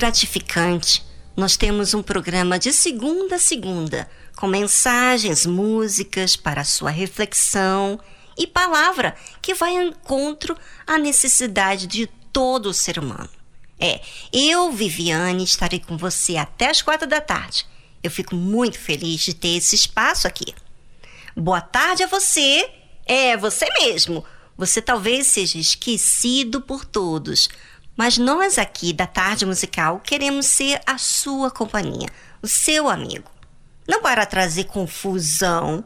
[0.00, 1.04] Gratificante.
[1.36, 8.00] Nós temos um programa de segunda a segunda, com mensagens, músicas para sua reflexão
[8.36, 10.56] e palavra que vai ao encontro
[10.86, 13.28] à necessidade de todo ser humano.
[13.78, 14.00] É,
[14.32, 17.66] eu, Viviane, estarei com você até as quatro da tarde.
[18.02, 20.54] Eu fico muito feliz de ter esse espaço aqui.
[21.36, 22.70] Boa tarde a você.
[23.04, 24.24] É, você mesmo.
[24.56, 27.48] Você talvez seja esquecido por todos,
[28.00, 32.08] mas nós aqui da Tarde Musical queremos ser a sua companhia,
[32.40, 33.30] o seu amigo.
[33.86, 35.84] Não para trazer confusão,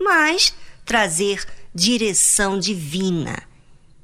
[0.00, 0.54] mas
[0.84, 3.42] trazer direção divina.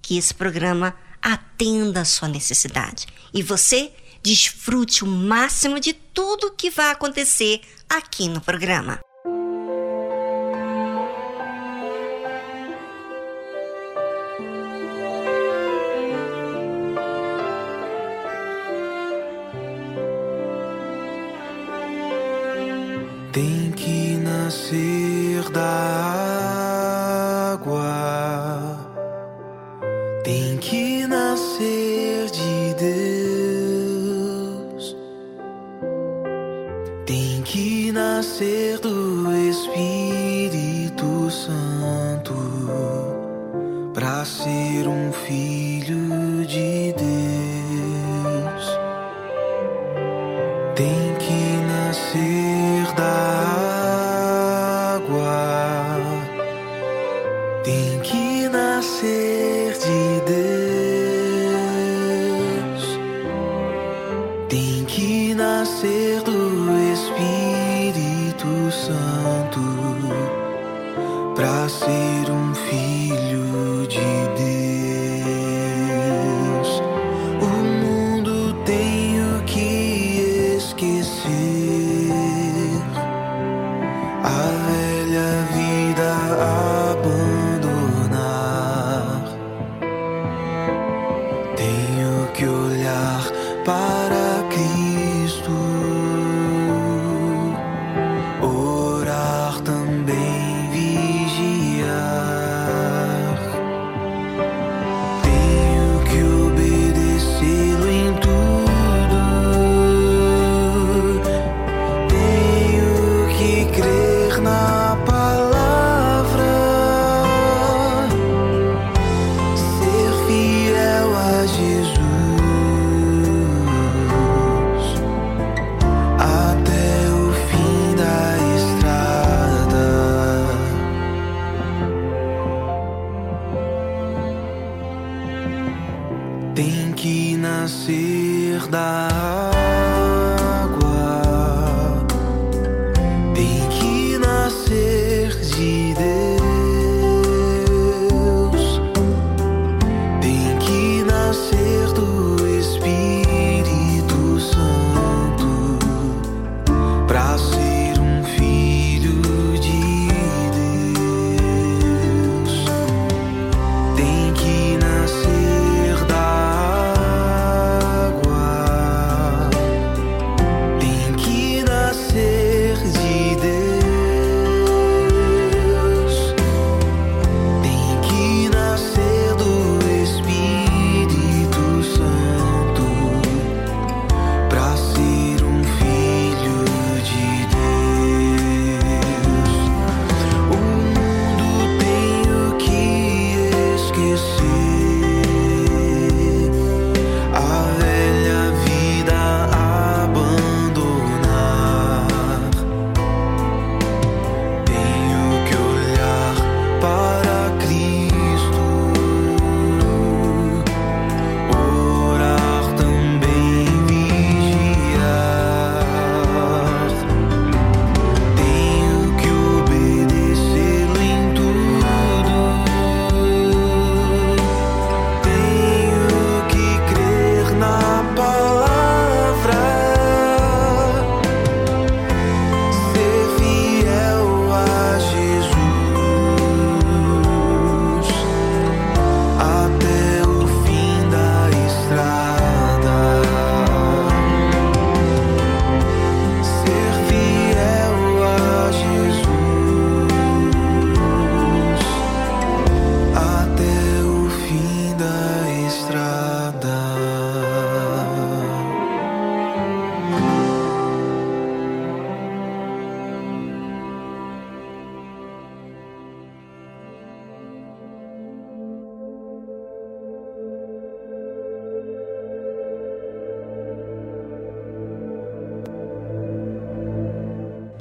[0.02, 0.92] Que esse programa
[1.22, 3.92] atenda a sua necessidade e você
[4.24, 8.98] desfrute o máximo de tudo que vai acontecer aqui no programa.
[25.52, 26.01] dag.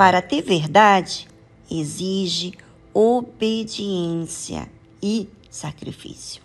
[0.01, 1.27] Para ter verdade,
[1.70, 2.53] exige
[2.91, 4.67] obediência
[5.00, 6.41] e sacrifício.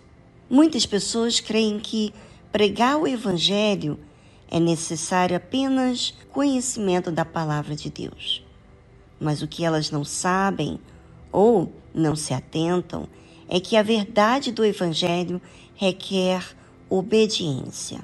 [0.47, 2.13] Muitas pessoas creem que
[2.51, 3.99] pregar o Evangelho
[4.51, 8.45] é necessário apenas conhecimento da palavra de Deus.
[9.19, 10.79] Mas o que elas não sabem
[11.31, 13.07] ou não se atentam
[13.49, 15.41] é que a verdade do Evangelho
[15.73, 16.45] requer
[16.87, 18.01] obediência.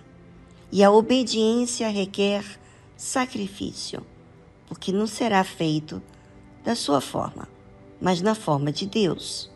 [0.71, 2.43] E a obediência requer
[2.97, 4.03] sacrifício,
[4.73, 6.01] porque não será feito
[6.63, 7.47] da sua forma,
[8.01, 9.47] mas na forma de Deus.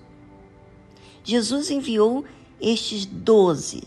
[1.24, 2.24] Jesus enviou
[2.62, 3.82] estes doze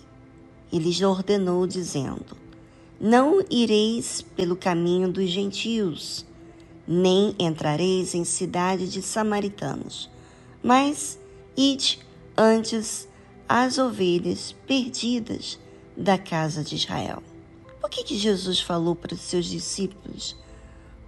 [0.72, 2.36] e lhes ordenou, dizendo:
[3.00, 6.26] Não ireis pelo caminho dos gentios,
[6.84, 10.10] nem entrareis em cidade de samaritanos,
[10.60, 11.16] mas
[11.56, 12.00] ide
[12.36, 13.08] antes
[13.48, 15.60] as ovelhas perdidas
[15.96, 17.22] da casa de Israel.
[17.80, 20.39] Por que, que Jesus falou para os seus discípulos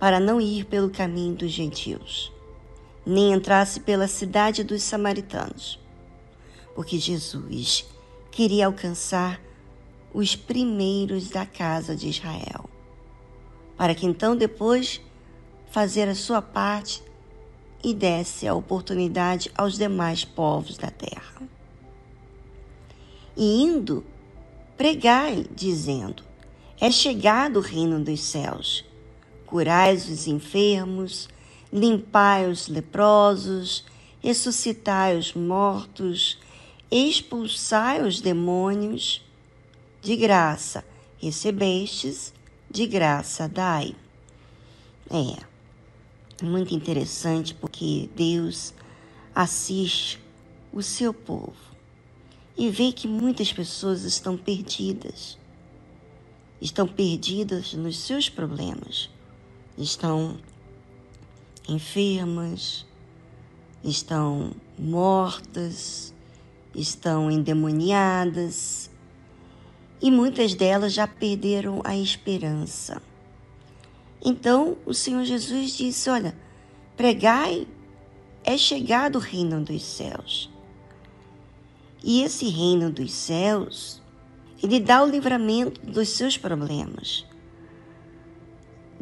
[0.02, 2.32] para não ir pelo caminho dos gentios,
[3.06, 5.78] nem entrasse pela cidade dos samaritanos?
[6.74, 7.86] Porque Jesus
[8.32, 9.40] queria alcançar
[10.12, 12.68] os primeiros da casa de Israel,
[13.76, 15.00] para que então depois
[15.70, 17.00] fazer a sua parte
[17.80, 21.48] e desse a oportunidade aos demais povos da terra.
[23.36, 24.04] E indo,
[24.76, 26.24] pregai, dizendo:
[26.80, 28.84] É chegado o reino dos céus.
[29.52, 31.28] Curai os enfermos,
[31.70, 33.84] limpai os leprosos,
[34.22, 36.38] ressuscitai os mortos,
[36.90, 39.22] expulsai os demônios.
[40.00, 40.82] De graça
[41.18, 42.32] recebestes,
[42.70, 43.94] de graça dai.
[45.10, 45.36] É
[46.42, 48.72] muito interessante porque Deus
[49.34, 50.18] assiste
[50.72, 51.52] o seu povo
[52.56, 55.36] e vê que muitas pessoas estão perdidas.
[56.58, 59.10] Estão perdidas nos seus problemas,
[59.76, 60.38] estão
[61.68, 62.86] enfermas,
[63.82, 66.14] estão mortas,
[66.74, 68.90] estão endemoniadas
[70.00, 73.00] e muitas delas já perderam a esperança.
[74.24, 76.36] Então o Senhor Jesus disse: Olha,
[76.96, 77.66] pregai,
[78.44, 80.50] é chegado o reino dos céus.
[82.04, 84.02] E esse reino dos céus,
[84.60, 87.24] ele dá o livramento dos seus problemas.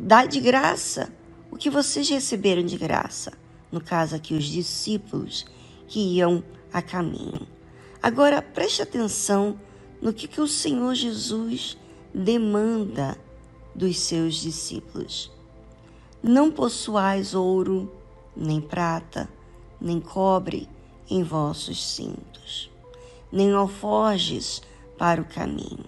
[0.02, 1.12] Dá de graça
[1.50, 3.35] o que vocês receberam de graça.
[3.71, 5.45] No caso aqui, os discípulos
[5.87, 6.42] que iam
[6.73, 7.47] a caminho.
[8.02, 9.61] Agora, preste atenção
[10.00, 11.76] no que, que o Senhor Jesus
[12.14, 13.14] demanda
[13.75, 15.30] dos seus discípulos.
[16.23, 17.92] Não possuais ouro,
[18.35, 19.28] nem prata,
[19.78, 20.66] nem cobre
[21.11, 22.71] em vossos cintos,
[23.30, 24.62] nem alforjes
[24.97, 25.85] para o caminho,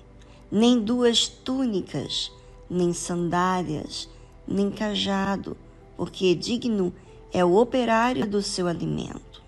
[0.51, 2.31] nem duas túnicas,
[2.73, 4.09] nem sandálias,
[4.49, 5.57] nem cajado,
[5.97, 6.93] porque digno
[7.33, 9.43] é o operário do seu alimento.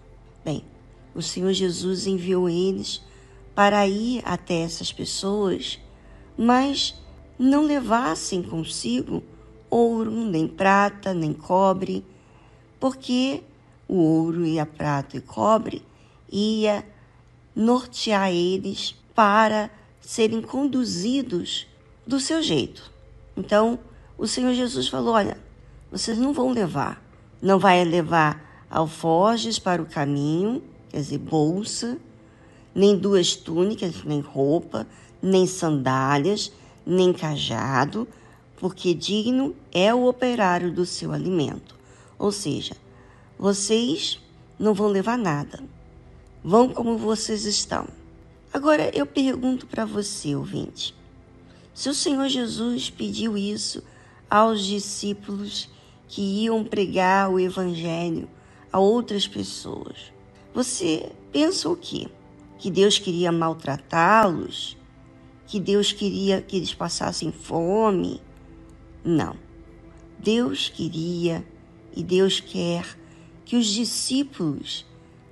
[0.44, 0.62] Bem,
[1.14, 3.02] o Senhor Jesus enviou eles
[3.54, 5.80] para ir até essas pessoas,
[6.36, 6.94] mas
[7.38, 9.22] não levassem consigo
[9.70, 12.04] ouro, nem prata, nem cobre,
[12.78, 13.42] porque
[13.88, 15.82] o ouro e a prata e cobre
[16.30, 16.84] ia
[17.56, 21.66] nortear eles para serem conduzidos
[22.06, 22.93] do seu jeito.
[23.36, 23.78] Então,
[24.16, 25.36] o Senhor Jesus falou: olha,
[25.90, 27.02] vocês não vão levar,
[27.40, 31.98] não vai levar alforjes para o caminho, quer dizer, bolsa,
[32.74, 34.86] nem duas túnicas, nem roupa,
[35.22, 36.52] nem sandálias,
[36.84, 38.06] nem cajado,
[38.56, 41.76] porque digno é o operário do seu alimento.
[42.18, 42.74] Ou seja,
[43.38, 44.20] vocês
[44.58, 45.62] não vão levar nada.
[46.42, 47.86] Vão como vocês estão.
[48.52, 50.94] Agora eu pergunto para você, ouvinte:
[51.74, 53.82] se o Senhor Jesus pediu isso
[54.30, 55.68] aos discípulos
[56.08, 58.28] que iam pregar o Evangelho
[58.72, 60.12] a outras pessoas,
[60.54, 62.08] você pensa o quê?
[62.58, 64.76] Que Deus queria maltratá-los?
[65.46, 68.20] que Deus queria que eles passassem fome.
[69.04, 69.36] Não.
[70.18, 71.46] Deus queria
[71.94, 72.84] e Deus quer
[73.44, 74.86] que os discípulos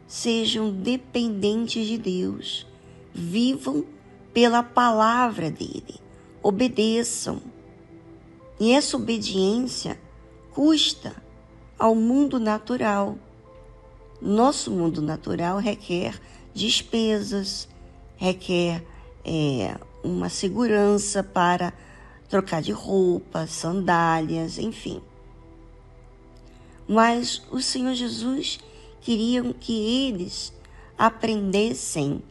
[0.06, 2.66] sejam dependentes de Deus,
[3.14, 3.84] vivam
[4.34, 6.00] pela palavra dele,
[6.42, 7.40] obedeçam.
[8.58, 9.98] E essa obediência
[10.52, 11.14] custa
[11.78, 13.16] ao mundo natural.
[14.20, 16.20] Nosso mundo natural requer
[16.54, 17.68] despesas,
[18.16, 18.84] requer
[19.24, 21.72] é, uma segurança para
[22.28, 25.02] trocar de roupa, sandálias, enfim.
[26.86, 28.58] Mas o Senhor Jesus
[29.00, 30.52] queria que eles
[30.96, 32.22] aprendessem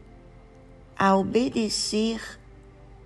[0.97, 2.39] a obedecer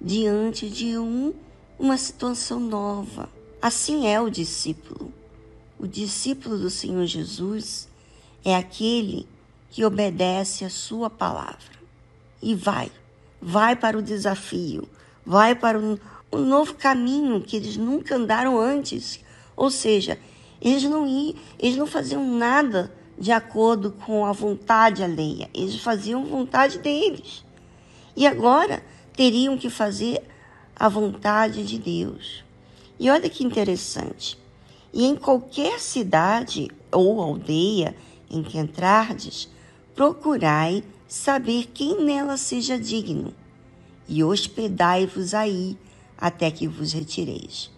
[0.06, 1.34] diante de um,
[1.80, 3.28] uma situação nova.
[3.60, 5.12] Assim é o discípulo.
[5.80, 7.90] O discípulo do Senhor Jesus
[8.46, 9.28] é aquele
[9.72, 11.76] que obedece a sua palavra
[12.40, 12.92] e vai
[13.42, 14.88] vai para o desafio,
[15.26, 15.98] vai para um,
[16.32, 19.20] um novo caminho que eles nunca andaram antes.
[19.56, 20.18] Ou seja,
[20.60, 25.50] eles não iam, eles não faziam nada de acordo com a vontade alheia.
[25.54, 27.46] Eles faziam vontade deles.
[28.16, 28.84] E agora
[29.16, 30.22] teriam que fazer
[30.76, 32.44] a vontade de Deus.
[33.00, 34.38] E olha que interessante.
[34.94, 37.96] E em qualquer cidade ou aldeia
[38.30, 39.50] em que entrardes,
[39.94, 43.34] procurai saber quem nela seja digno,
[44.08, 45.78] e hospedai-vos aí
[46.18, 47.72] até que vos retireis.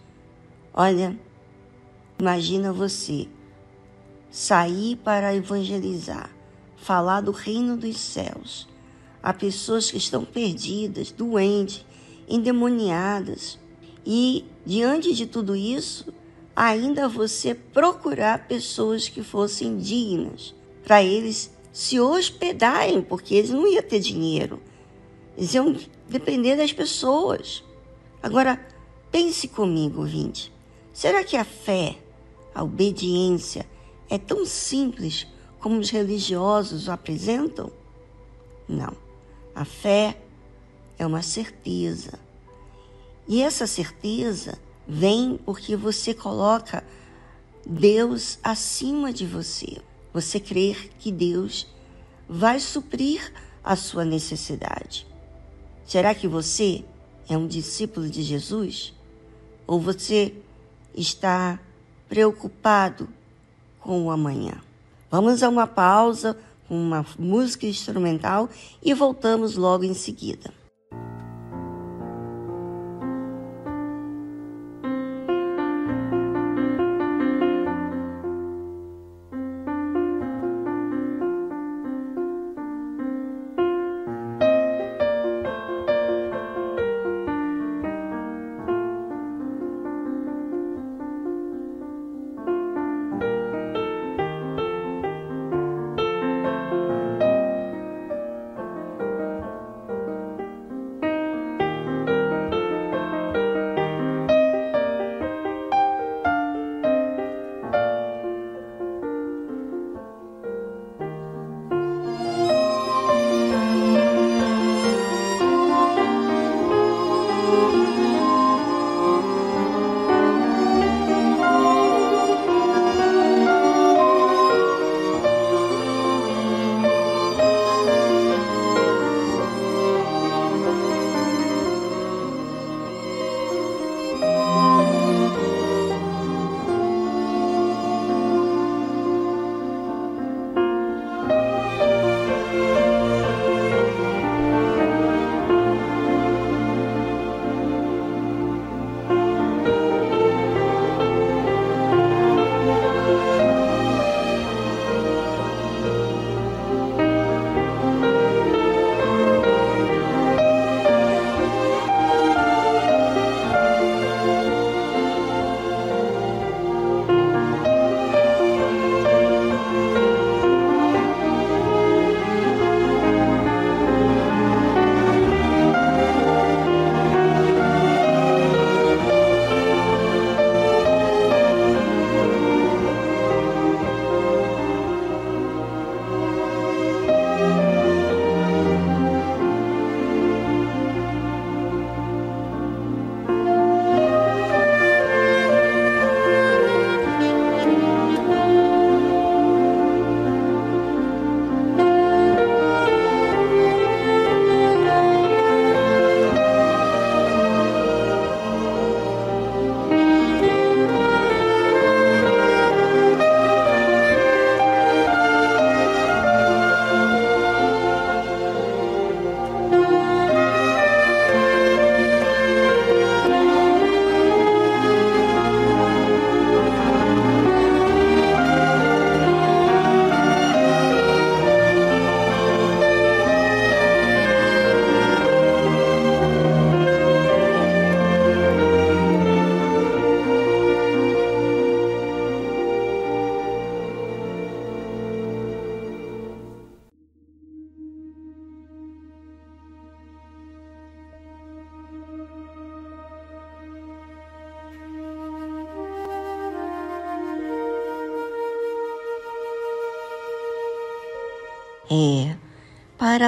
[0.72, 1.18] Olha,
[2.18, 3.28] imagina você
[4.30, 6.30] sair para evangelizar,
[6.76, 8.67] falar do reino dos céus
[9.28, 11.84] a pessoas que estão perdidas, doentes,
[12.26, 13.58] endemoniadas.
[14.06, 16.10] E diante de tudo isso,
[16.56, 23.82] ainda você procurar pessoas que fossem dignas para eles se hospedarem, porque eles não iam
[23.82, 24.62] ter dinheiro.
[25.36, 25.76] Eles iam
[26.08, 27.62] depender das pessoas.
[28.22, 28.58] Agora,
[29.12, 30.50] pense comigo, ouvinte.
[30.90, 31.98] Será que a fé,
[32.54, 33.66] a obediência,
[34.08, 35.26] é tão simples
[35.60, 37.70] como os religiosos o apresentam?
[38.66, 39.07] Não.
[39.58, 40.16] A fé
[40.96, 42.16] é uma certeza.
[43.26, 46.84] E essa certeza vem porque você coloca
[47.66, 49.78] Deus acima de você.
[50.14, 51.66] Você crer que Deus
[52.28, 53.32] vai suprir
[53.64, 55.04] a sua necessidade.
[55.84, 56.84] Será que você
[57.28, 58.94] é um discípulo de Jesus?
[59.66, 60.36] Ou você
[60.94, 61.58] está
[62.08, 63.08] preocupado
[63.80, 64.62] com o amanhã?
[65.10, 66.38] Vamos a uma pausa,
[66.68, 68.48] uma música instrumental
[68.82, 70.57] e voltamos logo em seguida.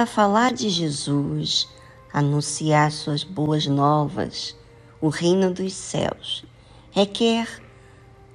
[0.01, 1.69] Para falar de Jesus,
[2.11, 4.57] anunciar suas boas novas,
[4.99, 6.43] o reino dos céus,
[6.89, 7.47] requer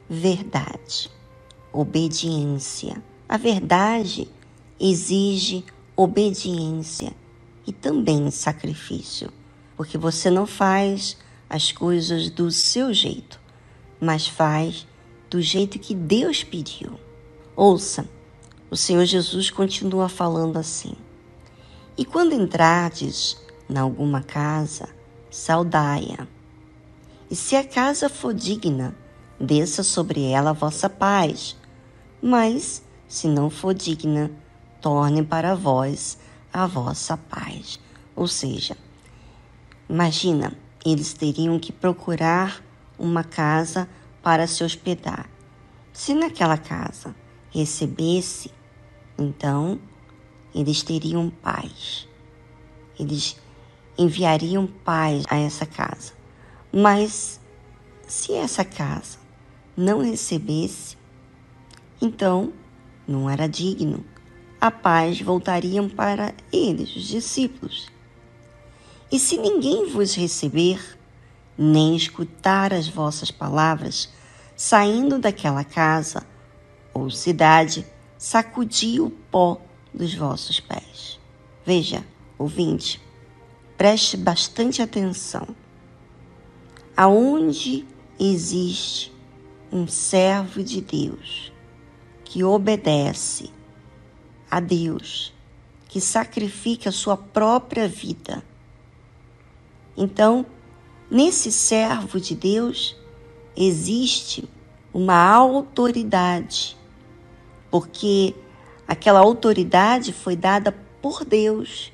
[0.09, 1.11] verdade,
[1.73, 4.29] obediência, A verdade
[4.79, 5.65] exige
[5.97, 7.13] obediência
[7.67, 9.33] e também sacrifício,
[9.77, 11.17] porque você não faz
[11.51, 13.41] as coisas do seu jeito,
[14.01, 14.87] mas faz
[15.29, 16.93] do jeito que Deus pediu.
[17.57, 18.09] Ouça,
[18.71, 20.95] o Senhor Jesus continua falando assim:
[21.99, 24.89] E quando entrardes em alguma casa,
[25.31, 26.27] saudai-a.
[27.31, 28.95] E se a casa for digna,
[29.41, 31.57] desça sobre ela a vossa paz.
[32.23, 34.31] Mas, se não for digna,
[34.81, 36.19] torne para vós
[36.53, 37.81] a vossa paz.
[38.15, 38.77] Ou seja,
[39.89, 40.53] imagina,
[40.85, 42.63] eles teriam que procurar
[42.99, 43.89] uma casa
[44.23, 45.29] para se hospedar.
[45.93, 47.15] Se naquela casa
[47.51, 48.51] recebesse,
[49.19, 49.79] então
[50.57, 52.09] eles teriam paz.
[52.99, 53.37] Eles
[53.99, 56.15] enviariam paz a essa casa.
[56.73, 57.39] Mas
[58.09, 59.19] se essa casa
[59.77, 60.97] não recebesse,
[62.01, 62.55] então
[63.07, 64.03] não era digno.
[64.59, 67.89] A paz voltariam para eles, os discípulos.
[69.13, 70.99] E se ninguém vos receber,
[71.57, 74.09] nem escutar as vossas palavras,
[74.57, 76.27] saindo daquela casa
[76.95, 79.61] ou cidade, sacudi o pó
[79.97, 81.19] dos vossos pés.
[81.65, 82.05] Veja,
[82.39, 83.01] ouvinte,
[83.77, 85.49] preste bastante atenção.
[86.95, 87.87] Aonde
[88.21, 89.13] existe
[89.73, 91.53] um servo de Deus
[92.25, 93.51] que obedece
[94.51, 95.33] a Deus,
[95.89, 98.45] que sacrifica a sua própria vida.
[99.97, 100.45] Então,
[101.11, 102.97] nesse servo de Deus
[103.57, 104.49] existe
[104.93, 106.77] uma autoridade,
[107.71, 108.35] porque
[108.87, 110.73] aquela autoridade foi dada
[111.03, 111.93] por Deus.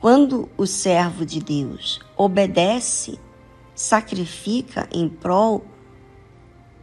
[0.00, 3.18] Quando o servo de Deus obedece,
[3.74, 5.64] sacrifica em prol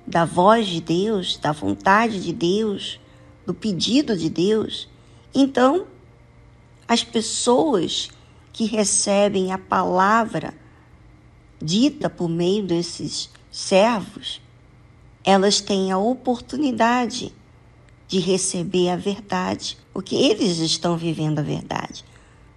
[0.06, 3.00] da voz de Deus, da vontade de Deus,
[3.46, 4.90] do pedido de Deus,
[5.34, 5.88] então
[6.88, 8.10] as pessoas
[8.52, 10.54] que recebem a palavra
[11.62, 14.42] dita por meio desses servos,
[15.24, 17.34] elas têm a oportunidade
[18.08, 22.06] de receber a verdade, porque eles estão vivendo a verdade.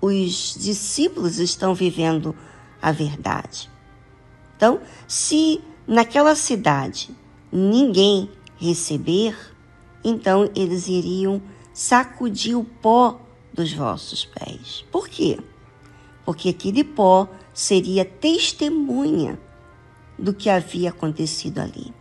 [0.01, 2.35] Os discípulos estão vivendo
[2.81, 3.71] a verdade.
[4.57, 7.11] Então, se naquela cidade
[7.51, 9.37] ninguém receber,
[10.05, 11.41] então eles iriam
[11.73, 13.21] sacudir o pó
[13.53, 14.85] dos vossos pés.
[14.93, 15.39] Por quê?
[16.25, 19.39] Porque aquele pó seria testemunha
[20.19, 21.93] do que havia acontecido ali,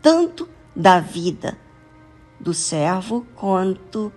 [0.00, 1.58] tanto da vida
[2.40, 4.12] do servo quanto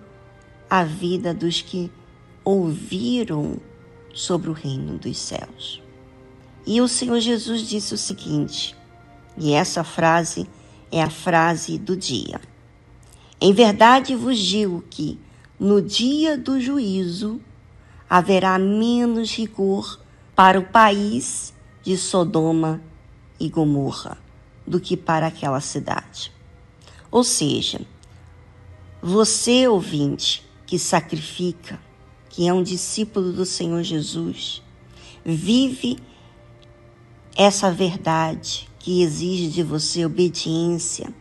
[0.68, 1.90] a vida dos que
[2.44, 3.56] ouviram
[4.14, 5.82] sobre o reino dos céus.
[6.66, 8.76] E o Senhor Jesus disse o seguinte,
[9.36, 10.46] e essa frase
[10.90, 12.40] é a frase do dia.
[13.40, 15.18] Em verdade vos digo que,
[15.58, 17.40] no dia do juízo,
[18.08, 20.00] haverá menos rigor
[20.34, 22.80] para o país de Sodoma
[23.40, 24.18] e Gomorra
[24.66, 26.32] do que para aquela cidade.
[27.10, 27.80] Ou seja,
[29.04, 31.80] você, ouvinte, que sacrifica,
[32.28, 34.62] que é um discípulo do Senhor Jesus,
[35.24, 35.98] vive
[37.36, 41.12] essa verdade que exige de você obediência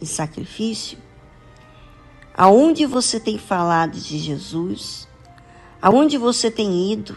[0.00, 0.98] e sacrifício?
[2.34, 5.06] Aonde você tem falado de Jesus?
[5.80, 7.16] Aonde você tem ido?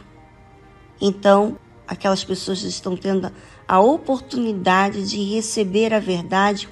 [1.02, 3.32] Então, aquelas pessoas estão tendo
[3.68, 6.70] a oportunidade de receber a verdade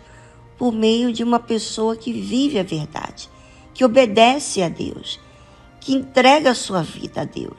[0.57, 3.29] por meio de uma pessoa que vive a verdade,
[3.73, 5.19] que obedece a Deus,
[5.79, 7.57] que entrega a sua vida a Deus.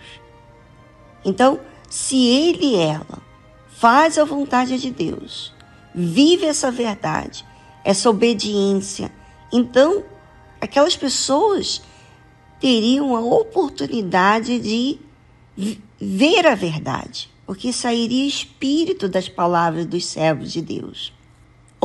[1.24, 3.22] Então, se ele e ela
[3.68, 5.52] faz a vontade de Deus,
[5.94, 7.44] vive essa verdade,
[7.85, 9.12] essa obediência,
[9.52, 10.04] então
[10.61, 11.83] aquelas pessoas
[12.59, 14.98] teriam a oportunidade de
[16.00, 21.12] ver a verdade, porque sairia espírito das palavras dos servos de Deus.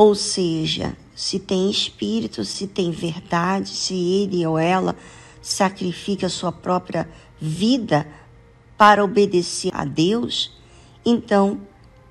[0.00, 4.96] Ou seja, se tem espírito, se tem verdade, se ele ou ela
[5.42, 7.06] sacrifica sua própria
[7.38, 8.08] vida
[8.78, 10.58] para obedecer a Deus,
[11.04, 11.60] então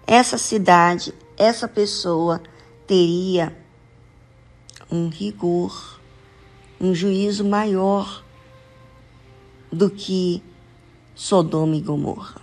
[0.05, 2.39] essa cidade, essa pessoa
[2.85, 3.57] teria
[4.91, 5.99] um rigor,
[6.79, 8.23] um juízo maior
[9.71, 10.43] do que
[11.15, 12.39] Sodoma e Gomorra.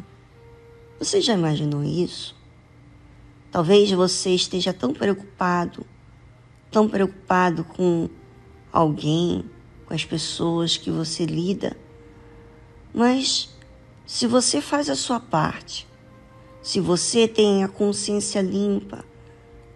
[0.98, 2.35] Você já imaginou isso?
[3.56, 5.86] Talvez você esteja tão preocupado,
[6.70, 8.06] tão preocupado com
[8.70, 9.46] alguém,
[9.86, 11.74] com as pessoas que você lida,
[12.92, 13.48] mas
[14.04, 15.88] se você faz a sua parte,
[16.60, 19.02] se você tem a consciência limpa,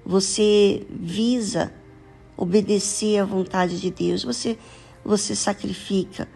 [0.04, 1.72] você visa
[2.36, 4.58] obedecer à vontade de Deus, você
[5.02, 6.28] você sacrifica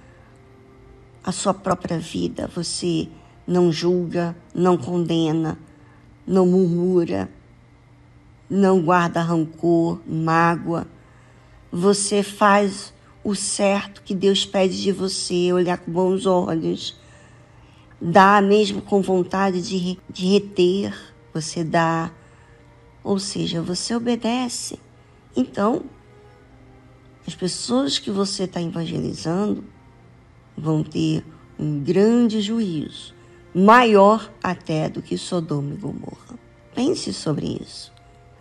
[1.23, 3.07] a sua própria vida, você
[3.47, 5.59] não julga, não condena,
[6.27, 7.29] não murmura,
[8.49, 10.87] não guarda rancor, mágoa.
[11.71, 16.97] Você faz o certo que Deus pede de você, olhar com bons olhos,
[18.01, 20.95] dá mesmo com vontade de, de reter,
[21.33, 22.13] você dá,
[23.03, 24.79] ou seja, você obedece.
[25.35, 25.85] Então,
[27.27, 29.65] as pessoas que você está evangelizando
[30.57, 31.25] vão ter
[31.59, 33.14] um grande juízo,
[33.55, 36.39] maior até do que Sodoma e Gomorra.
[36.75, 37.93] Pense sobre isso.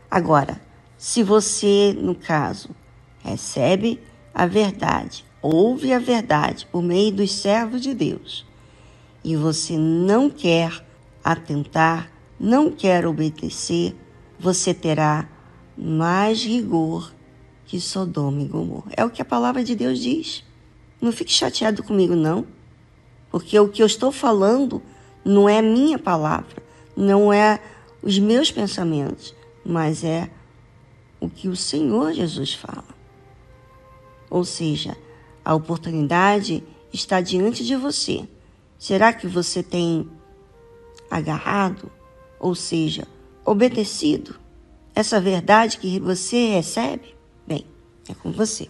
[0.10, 0.60] Agora,
[0.98, 2.70] se você, no caso,
[3.20, 4.00] recebe
[4.34, 8.46] a verdade, ouve a verdade por meio dos servos de Deus,
[9.24, 10.84] e você não quer
[11.24, 13.96] atentar, não quer obedecer,
[14.40, 15.30] você terá
[15.78, 17.14] mais rigor
[17.66, 18.92] que Sodoma e Gomorra.
[18.98, 20.44] É o que a palavra de Deus diz.
[21.00, 22.46] Não fique chateado comigo, não,
[23.32, 24.82] porque o que eu estou falando
[25.24, 26.62] não é minha palavra,
[26.96, 27.60] não é
[28.02, 29.34] os meus pensamentos,
[29.66, 30.30] mas é
[31.20, 32.94] o que o Senhor Jesus fala.
[34.30, 34.98] Ou seja,
[35.44, 38.28] a oportunidade está diante de você.
[38.78, 40.10] Será que você tem
[41.10, 41.92] agarrado,
[42.40, 43.08] ou seja,
[43.46, 44.36] obedecido
[44.96, 47.16] essa verdade que você recebe?
[47.48, 47.66] Bem,
[48.08, 48.70] é com você.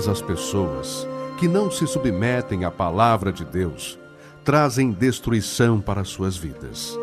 [0.00, 3.98] Todas as pessoas que não se submetem à palavra de Deus
[4.42, 6.98] trazem destruição para suas vidas.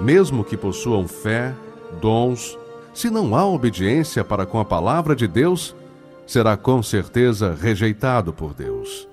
[0.00, 1.52] Mesmo que possuam fé,
[2.00, 2.56] dons,
[2.94, 5.74] se não há obediência para com a palavra de Deus,
[6.28, 9.08] será com certeza rejeitado por Deus.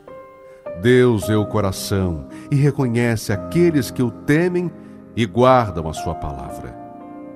[0.84, 4.72] Deus é o coração e reconhece aqueles que o temem
[5.16, 6.78] e guardam a sua palavra.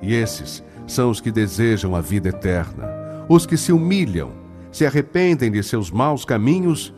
[0.00, 2.88] E esses são os que desejam a vida eterna,
[3.28, 4.38] os que se humilham
[4.72, 6.94] se arrependem de seus maus caminhos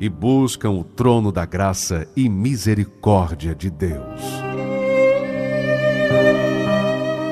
[0.00, 4.20] e buscam o trono da graça e misericórdia de Deus.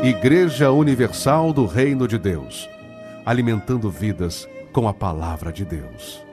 [0.03, 2.69] Igreja Universal do Reino de Deus,
[3.25, 6.25] alimentando vidas com a palavra de Deus.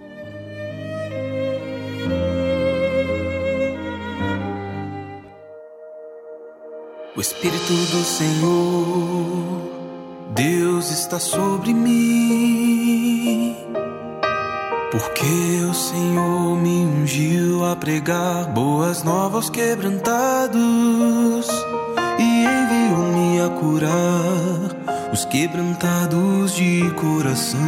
[7.15, 9.79] O Espírito do Senhor,
[10.30, 13.56] Deus está sobre mim.
[14.92, 21.48] Porque o Senhor me ungiu a pregar boas novas quebrantados
[22.20, 27.60] e enviou-me a curar os quebrantados de coração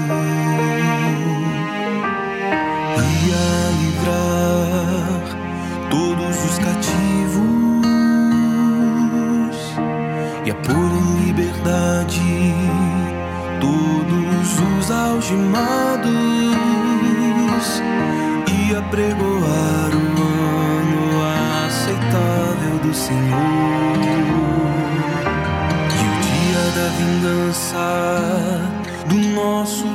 [14.92, 16.12] algemados
[18.52, 20.06] e apregoar o
[20.78, 21.04] ano
[21.66, 23.98] aceitável do Senhor.
[25.98, 27.88] E o dia da vingança
[29.08, 29.91] do nosso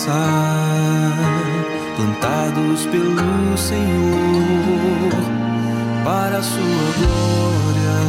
[0.00, 0.12] vingança,
[1.96, 5.10] plantados pelo Senhor
[6.04, 8.00] para a sua glória.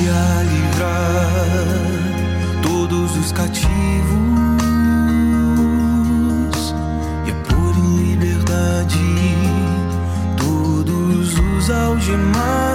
[0.00, 1.38] E a livrar
[2.62, 3.68] todos os cativos
[7.26, 8.98] e a pôr em liberdade
[10.36, 12.67] todos os algemados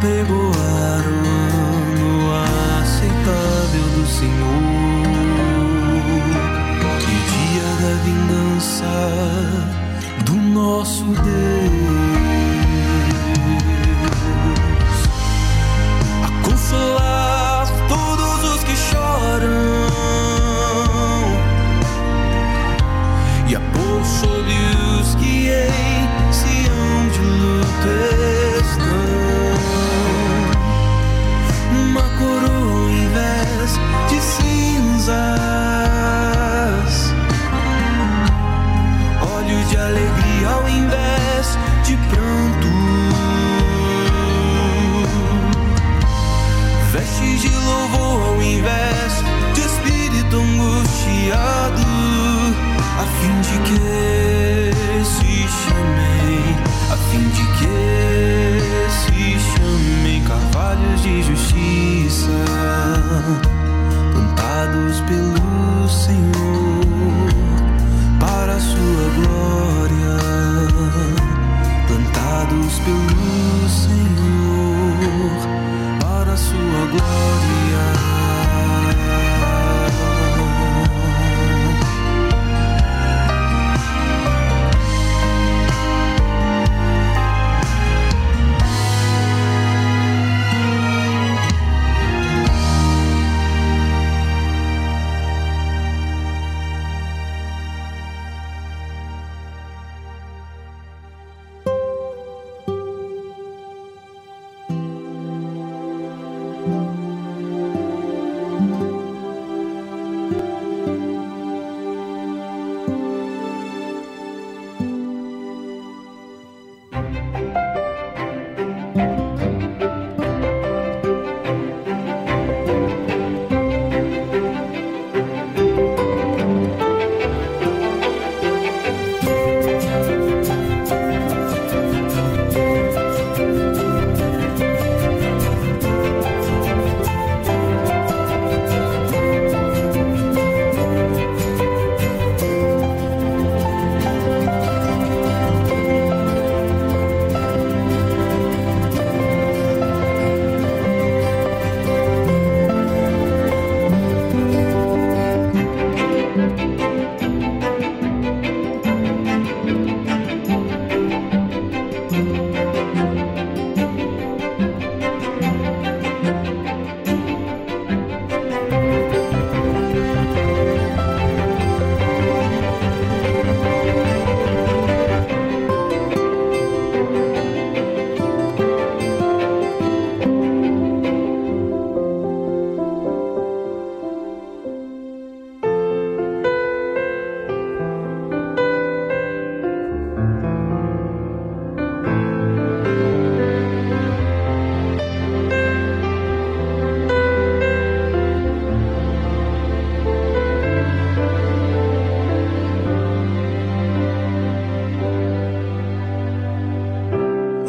[0.00, 2.32] apregoar o ano
[2.80, 5.00] aceitável do Senhor
[7.30, 8.92] dia da vingança
[10.24, 12.09] do nosso Deus.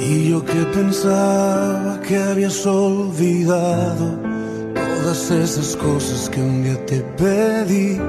[0.04, 4.18] Y yo que pensaba que habías olvidado
[4.74, 8.00] todas esas cosas que un día te pedí,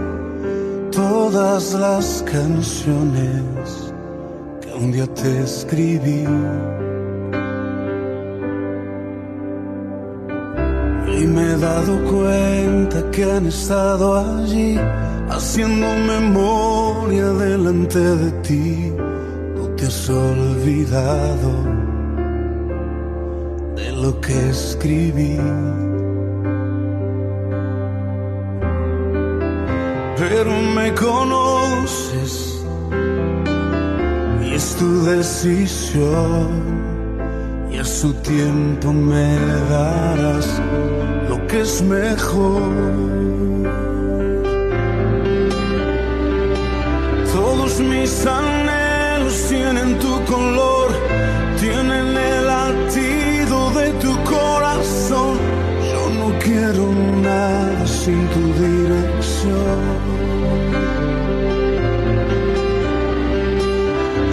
[0.90, 3.93] todas las canciones
[4.62, 6.24] que un día te escribí.
[11.18, 14.78] Y me he dado cuenta que han estado allí
[15.28, 18.93] haciendo memoria delante de ti.
[19.57, 21.82] No te has olvidado
[24.03, 25.38] lo que escribí.
[30.18, 32.64] Pero me conoces
[34.44, 36.48] y es tu decisión
[37.70, 39.36] y a su tiempo me
[39.70, 40.48] darás
[41.28, 42.62] lo que es mejor.
[47.32, 50.72] Todos mis anhelos tienen tu color,
[58.05, 59.80] sin tu dirección.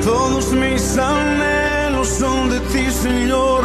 [0.04, 3.62] Todos mis anhelos son de ti, Señor.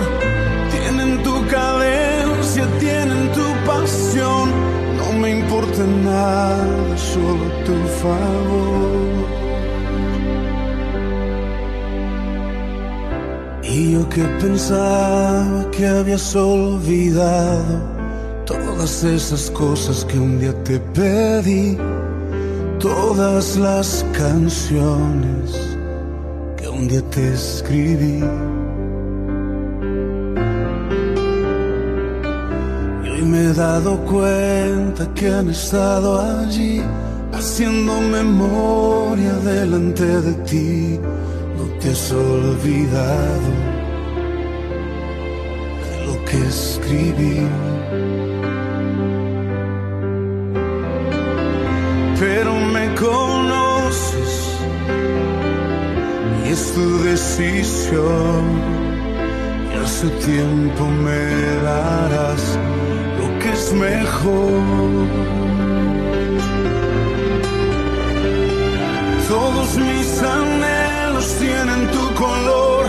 [0.73, 4.45] Tienen tu cadencia, tienen tu pasión.
[4.99, 5.83] No me importa
[6.13, 9.25] nada, solo tu favor.
[13.63, 17.94] Y yo que pensaba que habías olvidado
[18.85, 21.79] todas esas cosas que un día te pedí,
[22.79, 25.79] todas las canciones
[26.59, 28.23] que un día te escribí.
[33.05, 36.83] Y hoy me he dado cuenta que han estado allí
[37.33, 41.01] haciendo memoria delante de ti
[41.81, 43.51] te has olvidado
[45.85, 47.64] de lo que escribí.
[52.45, 54.59] Pero me conoces
[56.45, 58.45] y es tu decisión.
[59.73, 61.25] Y hace tiempo me
[61.63, 62.59] darás
[63.19, 65.07] lo que es mejor.
[69.27, 72.85] Todos mis anhelos tienen tu color,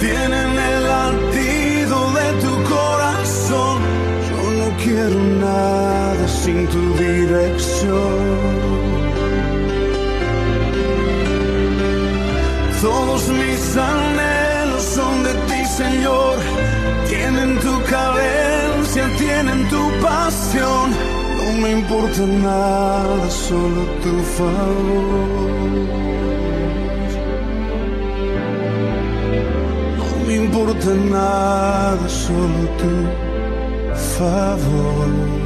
[0.00, 3.78] tienen el latido de tu corazón.
[4.30, 8.65] Yo no quiero nada sin tu dirección.
[13.28, 16.36] Mis anhelos son de ti, Señor.
[17.08, 20.90] Tienen tu cadencia, tienen tu pasión.
[21.38, 25.66] No me importa nada, solo tu favor.
[30.36, 32.92] importa nada, solo tu
[34.16, 35.45] favor.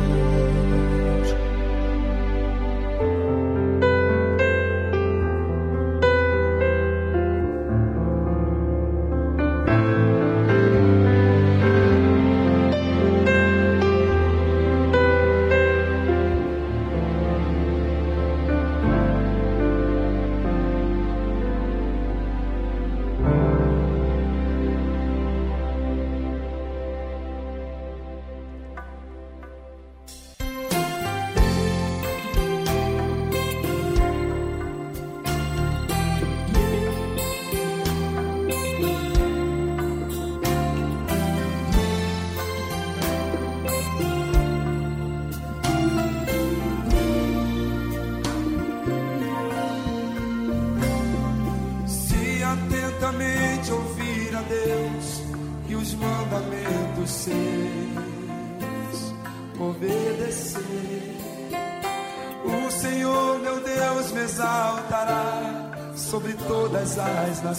[67.41, 67.55] Sua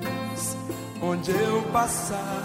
[0.00, 2.35] bênção chegará.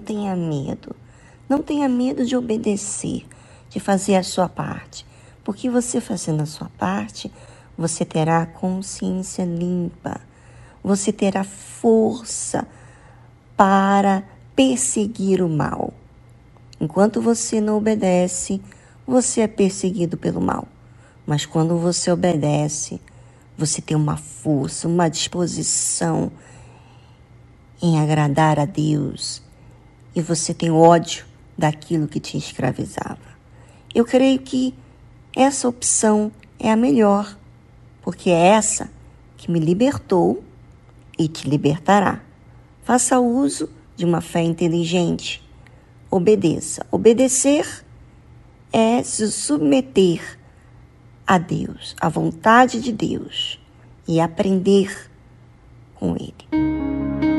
[0.00, 0.96] Não tenha medo.
[1.46, 3.26] Não tenha medo de obedecer,
[3.68, 5.04] de fazer a sua parte.
[5.44, 7.30] Porque você fazendo a sua parte,
[7.76, 10.20] você terá consciência limpa.
[10.82, 12.66] Você terá força
[13.56, 14.22] para
[14.56, 15.92] perseguir o mal.
[16.80, 18.62] Enquanto você não obedece,
[19.06, 20.66] você é perseguido pelo mal.
[21.26, 23.00] Mas quando você obedece,
[23.56, 26.32] você tem uma força, uma disposição
[27.82, 29.42] em agradar a Deus,
[30.14, 31.24] e você tem ódio
[31.56, 33.18] daquilo que te escravizava.
[33.94, 34.74] Eu creio que
[35.36, 37.36] essa opção é a melhor,
[38.02, 38.90] porque é essa
[39.36, 40.42] que me libertou
[41.18, 42.20] e te libertará.
[42.82, 45.46] Faça uso de uma fé inteligente.
[46.10, 46.84] Obedeça.
[46.90, 47.84] Obedecer
[48.72, 50.38] é se submeter
[51.26, 53.60] a Deus, à vontade de Deus
[54.08, 55.10] e aprender
[55.94, 57.29] com Ele.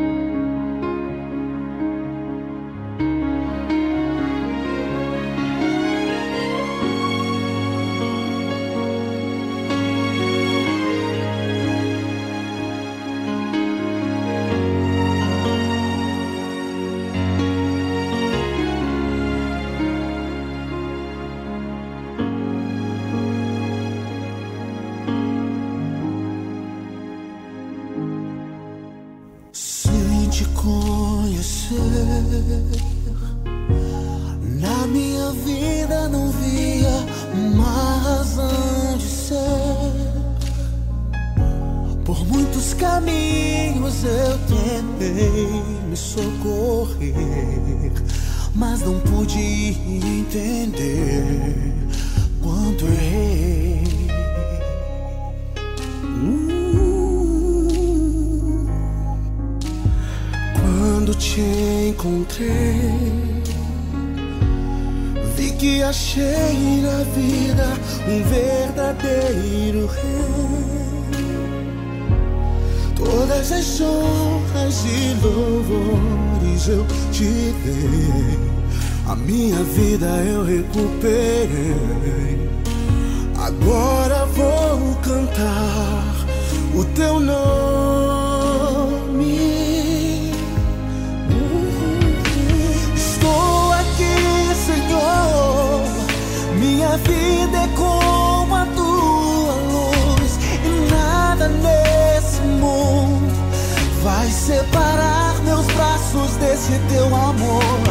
[106.71, 107.83] de teu amor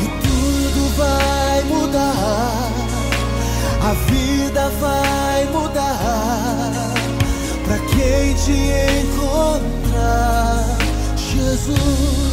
[0.00, 2.70] e tudo vai mudar.
[3.82, 6.94] A vida vai mudar
[7.64, 8.52] para quem te
[9.02, 10.64] encontrar,
[11.16, 12.27] Jesus.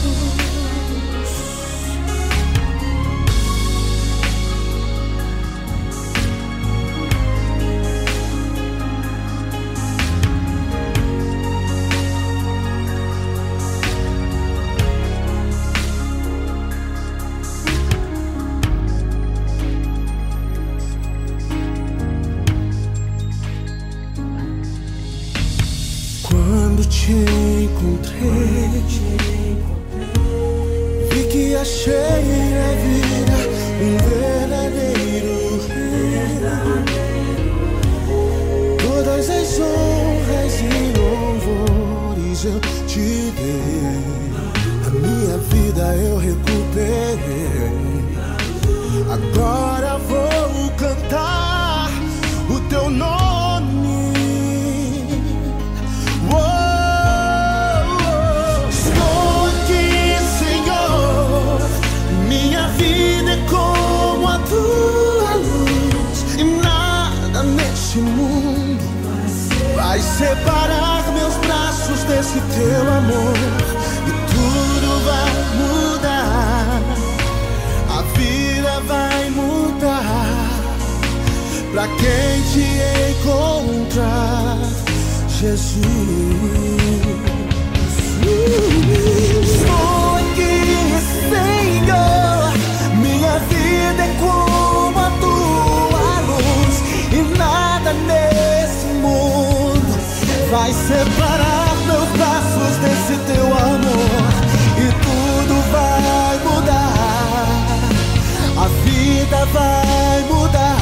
[42.45, 44.03] eu te dei.
[44.85, 47.75] A minha vida eu recuperei.
[49.11, 51.89] Agora vou cantar
[52.49, 54.13] o teu nome.
[58.69, 61.59] Estou aqui, Senhor.
[62.27, 66.35] Minha vida é como a tua luz.
[66.37, 68.83] E nada neste mundo
[69.75, 70.94] vai separar
[72.07, 73.37] desse teu amor
[74.07, 76.81] e tudo vai mudar.
[77.89, 80.49] A vida vai mudar
[81.71, 82.65] pra quem te
[83.11, 84.57] encontrar,
[85.27, 85.85] Jesus.
[89.41, 90.55] Estou aqui,
[91.29, 92.53] Senhor.
[92.97, 96.75] Minha vida é como a tua luz
[97.11, 99.93] e nada nesse mundo
[100.51, 101.54] vai separar
[103.26, 104.34] teu amor
[104.78, 106.93] e tudo vai mudar.
[108.57, 110.78] A vida vai mudar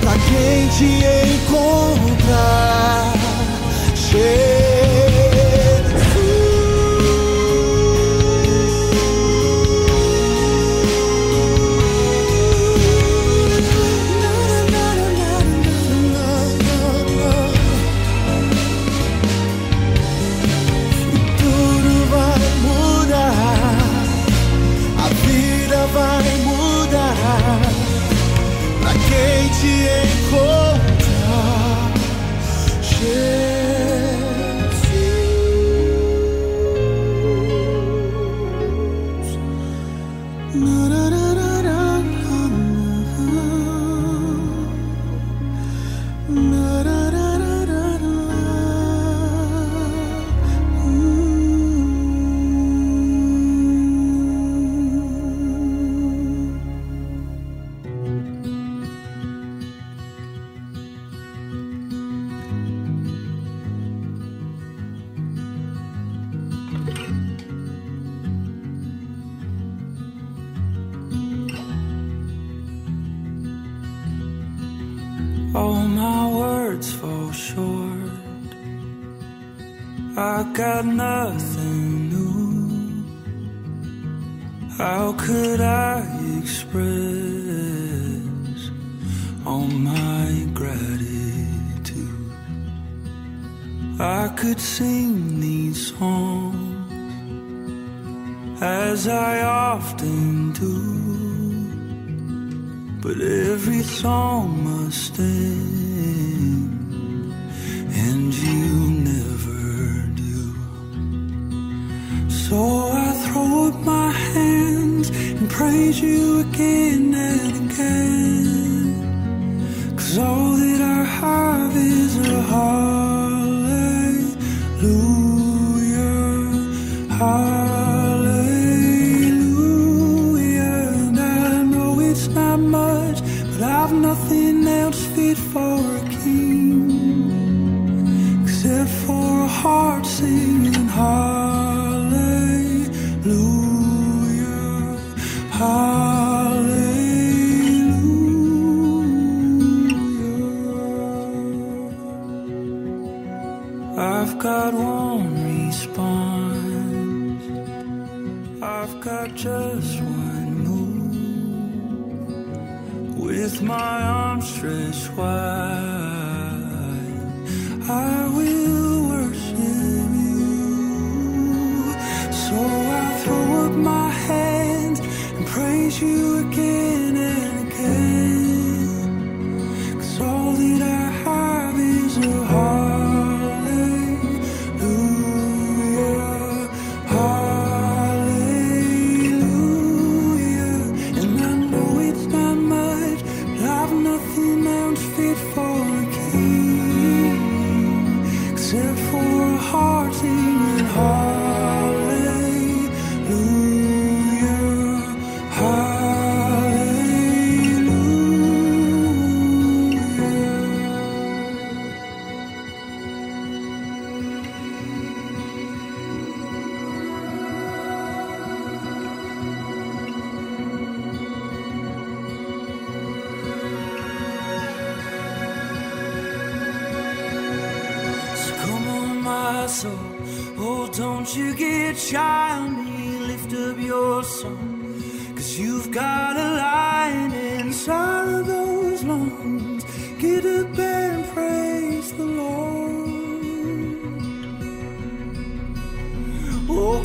[0.00, 0.90] pra quem te
[1.34, 3.12] encontrar.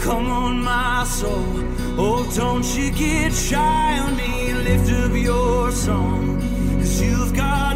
[0.08, 1.44] Come on, my soul.
[1.98, 4.54] Oh, don't you get shy on me.
[4.54, 6.40] Lift up your song.
[6.80, 7.67] Cause you've got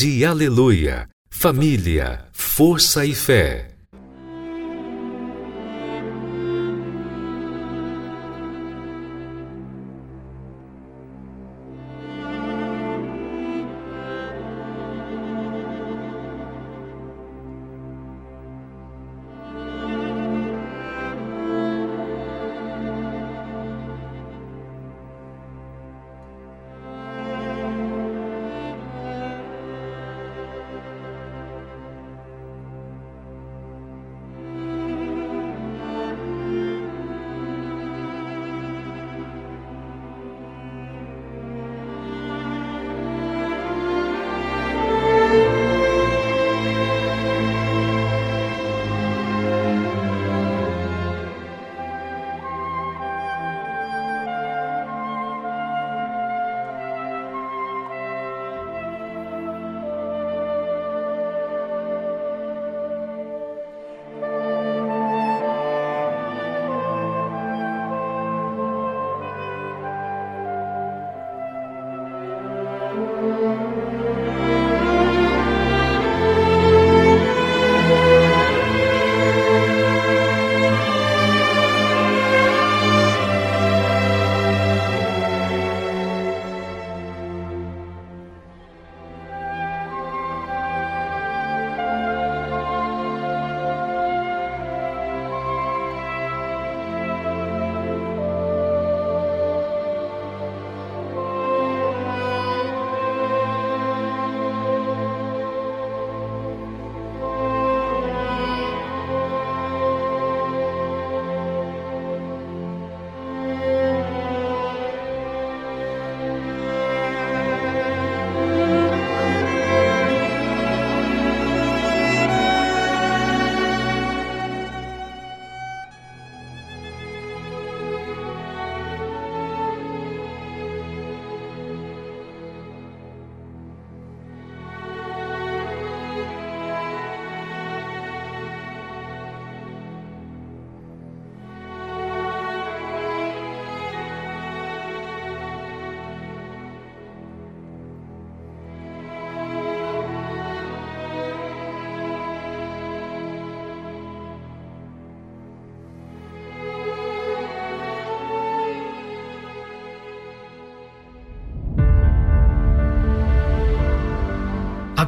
[0.00, 1.06] Rede Aleluia.
[1.30, 3.69] Família, força e fé.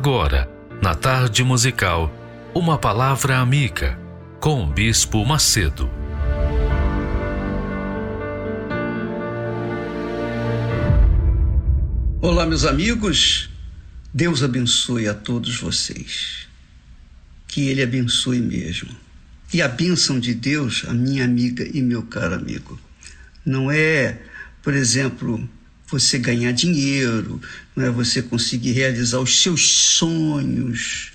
[0.04, 0.50] Agora,
[0.82, 2.12] na tarde musical,
[2.52, 3.96] uma palavra amiga
[4.40, 5.88] com o Bispo Macedo.
[12.20, 13.48] Olá, meus amigos.
[14.12, 16.48] Deus abençoe a todos vocês.
[17.46, 18.90] Que Ele abençoe mesmo.
[19.54, 22.76] E a bênção de Deus, a minha amiga e meu caro amigo,
[23.46, 24.20] não é,
[24.64, 25.48] por exemplo,
[25.92, 27.40] você ganhar dinheiro,
[27.76, 31.12] não é você conseguir realizar os seus sonhos,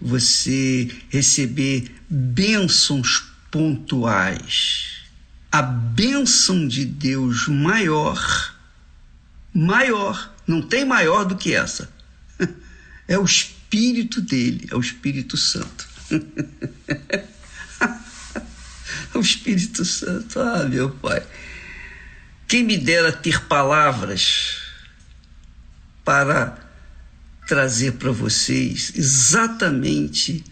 [0.00, 5.02] você receber bênçãos pontuais.
[5.50, 8.54] A bênção de Deus maior,
[9.52, 11.90] maior, não tem maior do que essa.
[13.08, 15.88] É o Espírito dele, é o Espírito Santo.
[19.14, 21.24] o Espírito Santo, ah, meu Pai.
[22.48, 24.58] Quem me dera ter palavras
[26.04, 26.56] para
[27.46, 30.44] trazer para vocês exatamente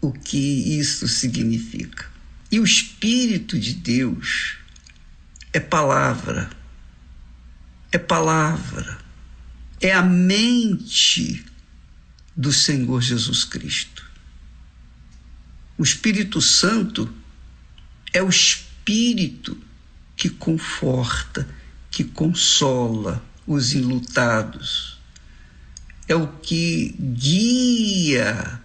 [0.00, 2.10] o que isso significa.
[2.50, 4.56] E o Espírito de Deus
[5.52, 6.50] é palavra,
[7.90, 8.98] é palavra,
[9.80, 11.44] é a mente
[12.36, 14.04] do Senhor Jesus Cristo.
[15.78, 17.12] O Espírito Santo
[18.12, 19.58] é o Espírito
[20.16, 21.48] que conforta,
[21.90, 24.98] que consola os enlutados.
[26.06, 28.60] É o que guia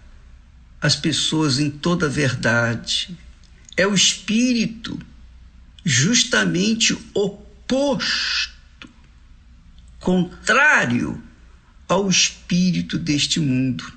[0.82, 3.18] as pessoas em toda a verdade.
[3.76, 5.00] É o espírito
[5.84, 8.90] justamente oposto,
[10.00, 11.22] contrário
[11.88, 13.92] ao espírito deste mundo.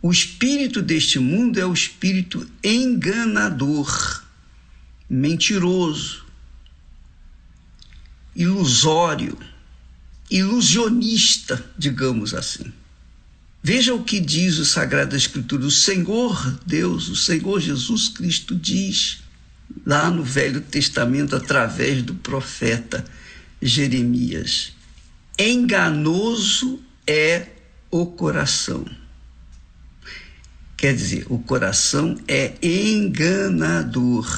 [0.00, 4.22] O espírito deste mundo é o espírito enganador,
[5.10, 6.27] mentiroso,
[8.38, 9.36] ilusório,
[10.30, 12.72] ilusionista, digamos assim.
[13.60, 15.66] Veja o que diz o Sagrada Escritura.
[15.66, 19.18] O Senhor Deus, o Senhor Jesus Cristo diz
[19.84, 23.04] lá no Velho Testamento através do profeta
[23.60, 24.72] Jeremias:
[25.36, 27.48] enganoso é
[27.90, 28.86] o coração.
[30.76, 34.28] Quer dizer, o coração é enganador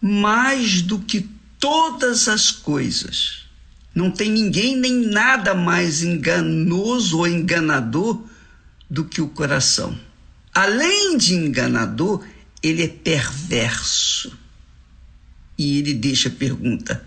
[0.00, 1.28] mais do que
[1.58, 3.46] todas as coisas.
[3.94, 8.22] Não tem ninguém nem nada mais enganoso ou enganador
[8.88, 9.98] do que o coração.
[10.54, 12.24] Além de enganador,
[12.62, 14.36] ele é perverso.
[15.56, 17.04] E ele deixa a pergunta: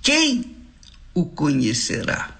[0.00, 0.56] quem
[1.14, 2.38] o conhecerá?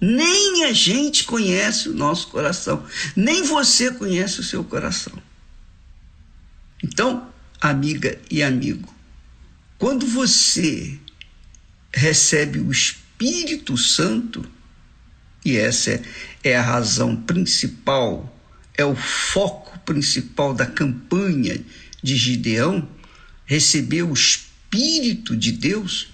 [0.00, 2.84] Nem a gente conhece o nosso coração,
[3.14, 5.14] nem você conhece o seu coração.
[6.82, 7.30] Então,
[7.60, 8.94] amiga e amigo,
[9.78, 10.98] quando você
[11.92, 14.44] recebe o Espírito Santo,
[15.44, 16.02] e essa
[16.42, 18.32] é, a razão principal,
[18.76, 21.60] é o foco principal da campanha
[22.02, 22.88] de Gideão,
[23.44, 26.08] receber o Espírito de Deus.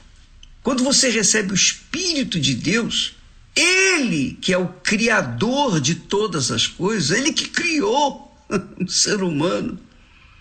[0.62, 3.14] Quando você recebe o Espírito de Deus,
[3.54, 8.32] ele, que é o criador de todas as coisas, ele que criou
[8.80, 9.78] o ser humano,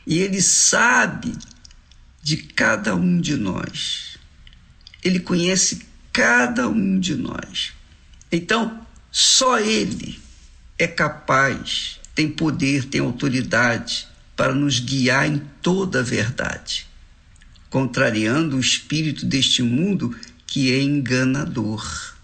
[0.06, 1.34] e ele sabe
[2.22, 4.18] de cada um de nós.
[5.04, 7.74] Ele conhece cada um de nós.
[8.32, 10.20] Então, só ele
[10.78, 16.88] é capaz, tem poder, tem autoridade para nos guiar em toda a verdade,
[17.70, 20.18] contrariando o espírito deste mundo
[20.48, 22.16] que é enganador.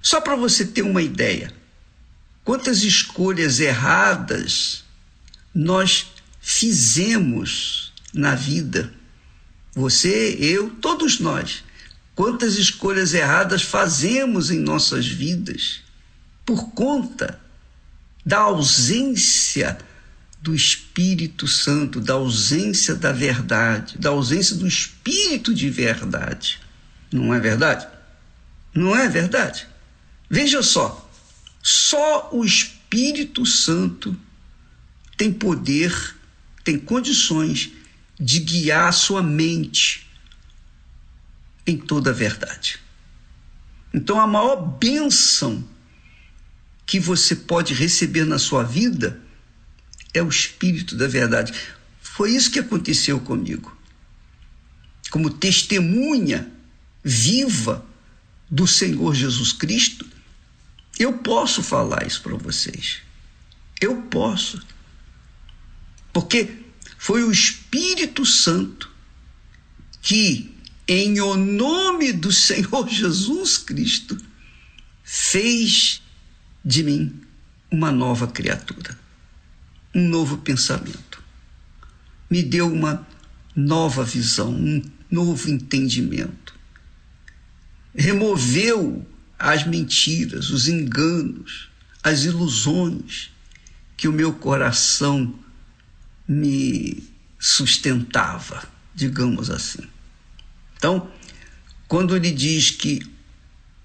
[0.00, 1.52] Só para você ter uma ideia,
[2.44, 4.84] quantas escolhas erradas
[5.54, 6.06] nós
[6.40, 8.92] fizemos na vida.
[9.74, 11.64] Você, eu, todos nós.
[12.14, 15.80] Quantas escolhas erradas fazemos em nossas vidas
[16.44, 17.40] por conta
[18.24, 19.78] da ausência
[20.42, 26.60] do Espírito Santo, da ausência da verdade, da ausência do Espírito de verdade.
[27.12, 27.86] Não é verdade?
[28.74, 29.66] Não é verdade?
[30.28, 31.10] Veja só,
[31.62, 34.16] só o Espírito Santo
[35.16, 36.16] tem poder,
[36.64, 37.72] tem condições
[38.20, 40.06] de guiar a sua mente
[41.66, 42.78] em toda a verdade.
[43.94, 45.66] Então, a maior bênção
[46.86, 49.20] que você pode receber na sua vida
[50.12, 51.54] é o Espírito da verdade.
[52.00, 53.76] Foi isso que aconteceu comigo.
[55.10, 56.50] Como testemunha
[57.02, 57.84] viva
[58.50, 60.06] do Senhor Jesus Cristo,
[60.98, 63.00] eu posso falar isso para vocês.
[63.80, 64.62] Eu posso.
[66.12, 66.59] Porque
[67.00, 68.90] foi o Espírito Santo
[70.02, 70.54] que,
[70.86, 74.18] em o nome do Senhor Jesus Cristo,
[75.02, 76.02] fez
[76.62, 77.18] de mim
[77.70, 78.98] uma nova criatura,
[79.94, 81.22] um novo pensamento.
[82.28, 83.08] Me deu uma
[83.56, 86.54] nova visão, um novo entendimento.
[87.94, 91.70] Removeu as mentiras, os enganos,
[92.02, 93.30] as ilusões
[93.96, 95.34] que o meu coração
[96.30, 97.02] me
[97.38, 98.62] sustentava,
[98.94, 99.82] digamos assim.
[100.76, 101.10] Então,
[101.88, 103.00] quando ele diz que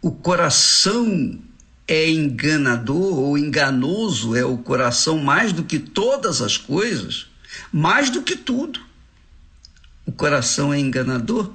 [0.02, 1.40] o coração
[1.88, 7.28] é enganador ou enganoso, é o coração mais do que todas as coisas,
[7.72, 8.80] mais do que tudo.
[10.06, 11.52] O coração é enganador.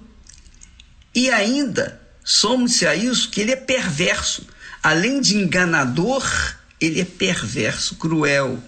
[1.15, 2.01] E ainda
[2.33, 4.47] Somos-se a isso que ele é perverso.
[4.83, 6.25] Além de enganador,
[6.81, 8.63] ele é perverso, cruel.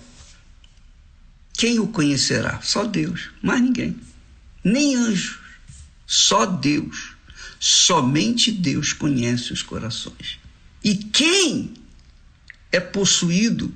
[1.62, 2.60] Quem o conhecerá?
[2.60, 3.96] Só Deus, mais ninguém.
[4.64, 5.38] Nem anjos.
[6.04, 7.12] Só Deus.
[7.60, 10.40] Somente Deus conhece os corações.
[10.82, 11.74] E quem
[12.72, 13.72] é possuído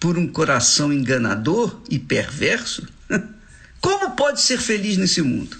[0.00, 2.88] por um coração enganador e perverso,
[3.80, 5.56] como pode ser feliz nesse mundo?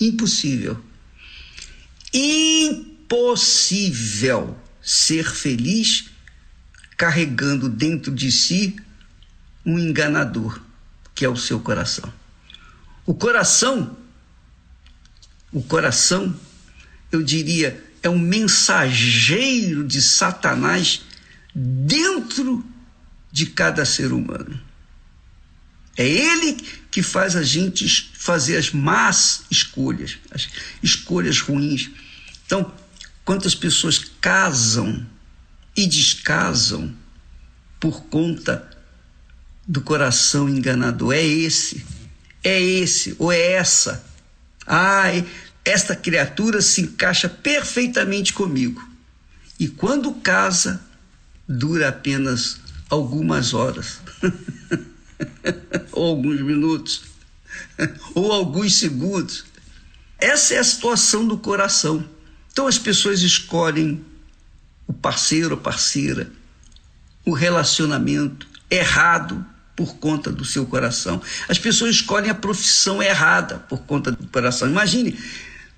[0.00, 0.80] Impossível
[2.14, 3.36] impossível
[4.80, 6.04] ser feliz
[6.96, 8.76] carregando dentro de si
[9.66, 10.60] um enganador,
[11.12, 12.12] que é o seu coração.
[13.04, 13.96] O coração,
[15.52, 16.34] o coração,
[17.10, 21.02] eu diria, é um mensageiro de Satanás
[21.52, 22.64] dentro
[23.32, 24.60] de cada ser humano.
[25.96, 26.54] É ele
[26.90, 30.48] que faz a gente fazer as más escolhas, as
[30.82, 31.90] escolhas ruins.
[32.44, 32.72] Então,
[33.24, 35.06] quantas pessoas casam
[35.74, 36.94] e descasam
[37.80, 38.75] por conta
[39.66, 41.14] do coração enganador?
[41.14, 41.84] É esse,
[42.42, 44.04] é esse ou é essa.
[44.66, 45.26] Ai,
[45.64, 48.82] esta criatura se encaixa perfeitamente comigo.
[49.58, 50.80] E quando casa,
[51.48, 54.00] dura apenas algumas horas,
[55.92, 57.02] ou alguns minutos,
[58.14, 59.44] ou alguns segundos.
[60.18, 62.08] Essa é a situação do coração.
[62.52, 64.04] Então as pessoas escolhem
[64.86, 66.30] o parceiro ou parceira,
[67.24, 69.44] o relacionamento errado
[69.76, 71.20] por conta do seu coração.
[71.48, 74.68] As pessoas escolhem a profissão errada por conta do coração.
[74.68, 75.16] Imagine,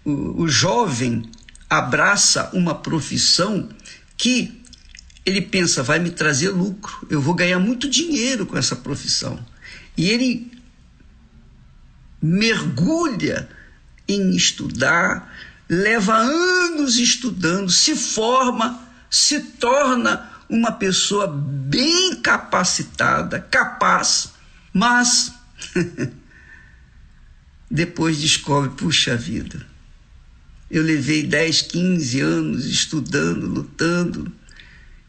[0.05, 1.29] o, o jovem
[1.69, 3.69] abraça uma profissão
[4.17, 4.63] que
[5.27, 9.39] ele pensa, vai me trazer lucro, eu vou ganhar muito dinheiro com essa profissão.
[9.97, 10.51] E ele
[12.23, 13.49] mergulha
[14.09, 15.35] em estudar,
[15.69, 18.81] leva anos estudando, se forma,
[19.11, 24.33] se torna uma pessoa bem capacitada, capaz,
[24.73, 25.33] mas
[27.71, 29.67] depois descobre, puxa vida,
[30.71, 34.33] eu levei 10, 15 anos estudando, lutando,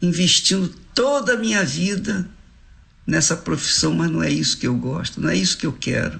[0.01, 2.29] investindo toda a minha vida
[3.05, 6.19] nessa profissão, mas não é isso que eu gosto, não é isso que eu quero.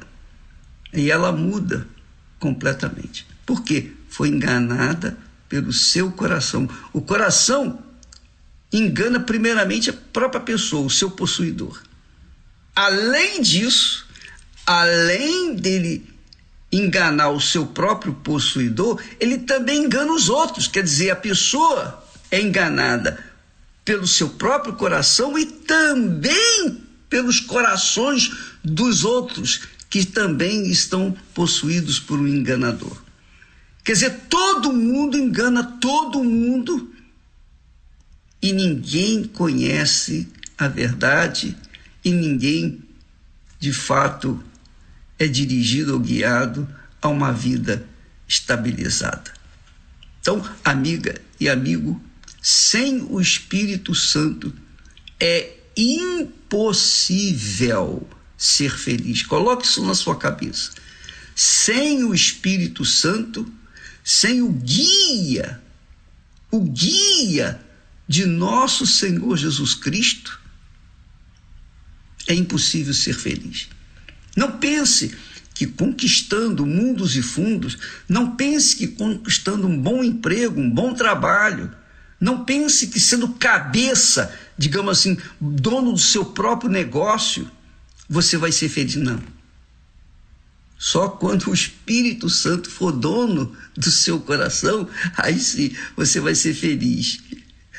[0.94, 1.88] E ela muda
[2.40, 3.26] completamente.
[3.46, 3.92] Por quê?
[4.10, 5.18] Foi enganada
[5.48, 6.68] pelo seu coração.
[6.92, 7.84] O coração
[8.72, 11.82] engana primeiramente a própria pessoa, o seu possuidor.
[12.76, 14.08] Além disso,
[14.66, 16.08] além dele
[16.72, 20.68] enganar o seu próprio possuidor, ele também engana os outros.
[20.68, 23.24] Quer dizer, a pessoa é enganada
[23.84, 28.32] pelo seu próprio coração e também pelos corações
[28.64, 32.96] dos outros que também estão possuídos por um enganador.
[33.84, 36.89] Quer dizer, todo mundo engana todo mundo
[38.42, 40.28] e ninguém conhece
[40.58, 41.56] a verdade
[42.04, 42.82] e ninguém,
[43.60, 44.44] de fato,
[45.18, 46.68] é dirigido ou guiado
[47.02, 47.88] a uma vida
[48.28, 49.34] estabilizada.
[50.22, 52.02] Então, amiga e amigo,
[52.42, 54.54] sem o Espírito Santo
[55.20, 57.28] é impossível
[58.38, 59.24] ser feliz.
[59.24, 60.72] Coloque isso na sua cabeça.
[61.36, 63.52] Sem o Espírito Santo,
[64.04, 65.62] sem o guia,
[66.52, 67.60] o guia
[68.10, 70.40] de nosso Senhor Jesus Cristo,
[72.28, 73.70] é impossível ser feliz.
[74.36, 75.16] Não pense
[75.54, 81.72] que conquistando mundos e fundos, não pense que conquistando um bom emprego, um bom trabalho,
[82.20, 87.50] não pense que sendo cabeça, digamos assim, dono do seu próprio negócio,
[88.10, 88.96] você vai ser feliz.
[88.96, 89.22] Não.
[90.80, 94.88] Só quando o Espírito Santo for dono do seu coração,
[95.18, 97.20] aí sim você vai ser feliz.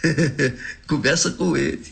[0.87, 1.85] Conversa com ele.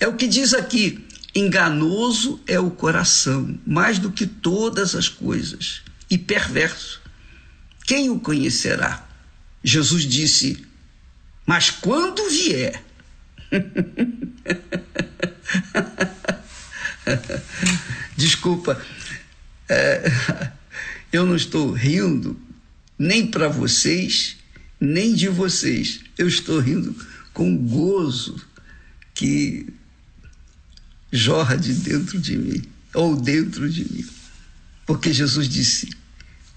[0.00, 5.82] É o que diz aqui: enganoso é o coração, mais do que todas as coisas,
[6.10, 7.00] e perverso.
[7.84, 9.06] Quem o conhecerá?
[9.62, 10.64] Jesus disse:
[11.46, 12.82] Mas quando vier.
[18.16, 18.80] Desculpa,
[19.68, 20.10] é,
[21.12, 22.38] eu não estou rindo
[22.98, 24.37] nem para vocês,
[24.80, 26.00] nem de vocês.
[26.16, 26.94] Eu estou rindo
[27.32, 28.40] com gozo
[29.14, 29.66] que
[31.12, 32.62] jorra de dentro de mim,
[32.94, 34.06] ou dentro de mim.
[34.86, 35.90] Porque Jesus disse: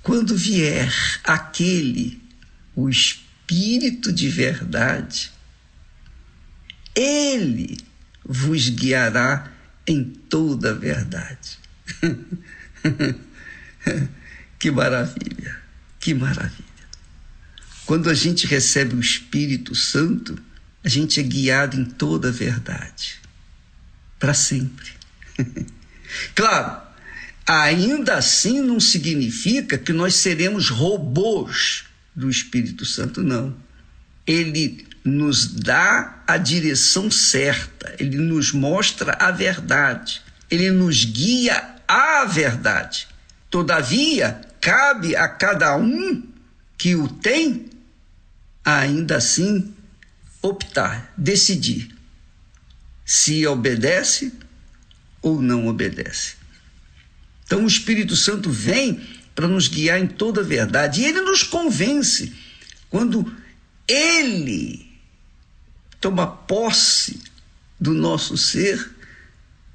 [0.01, 0.91] quando vier
[1.23, 2.21] aquele,
[2.75, 5.31] o Espírito de verdade,
[6.95, 7.77] ele
[8.23, 9.51] vos guiará
[9.85, 11.59] em toda a verdade.
[14.57, 15.61] que maravilha,
[15.99, 16.70] que maravilha.
[17.91, 20.39] Quando a gente recebe o Espírito Santo,
[20.81, 23.19] a gente é guiado em toda a verdade,
[24.17, 24.91] para sempre.
[26.33, 26.81] claro,
[27.45, 31.83] ainda assim não significa que nós seremos robôs
[32.15, 33.53] do Espírito Santo, não.
[34.25, 42.23] Ele nos dá a direção certa, ele nos mostra a verdade, ele nos guia à
[42.23, 43.09] verdade.
[43.49, 46.23] Todavia, cabe a cada um
[46.77, 47.69] que o tem,
[48.63, 49.73] ainda assim,
[50.41, 52.01] optar, decidir
[53.05, 54.31] se obedece
[55.21, 56.35] ou não obedece.
[57.43, 59.01] Então o Espírito Santo vem
[59.35, 62.33] para nos guiar em toda a verdade e ele nos convence
[62.89, 63.29] quando
[63.85, 64.89] ele
[65.99, 67.19] toma posse
[67.77, 68.95] do nosso ser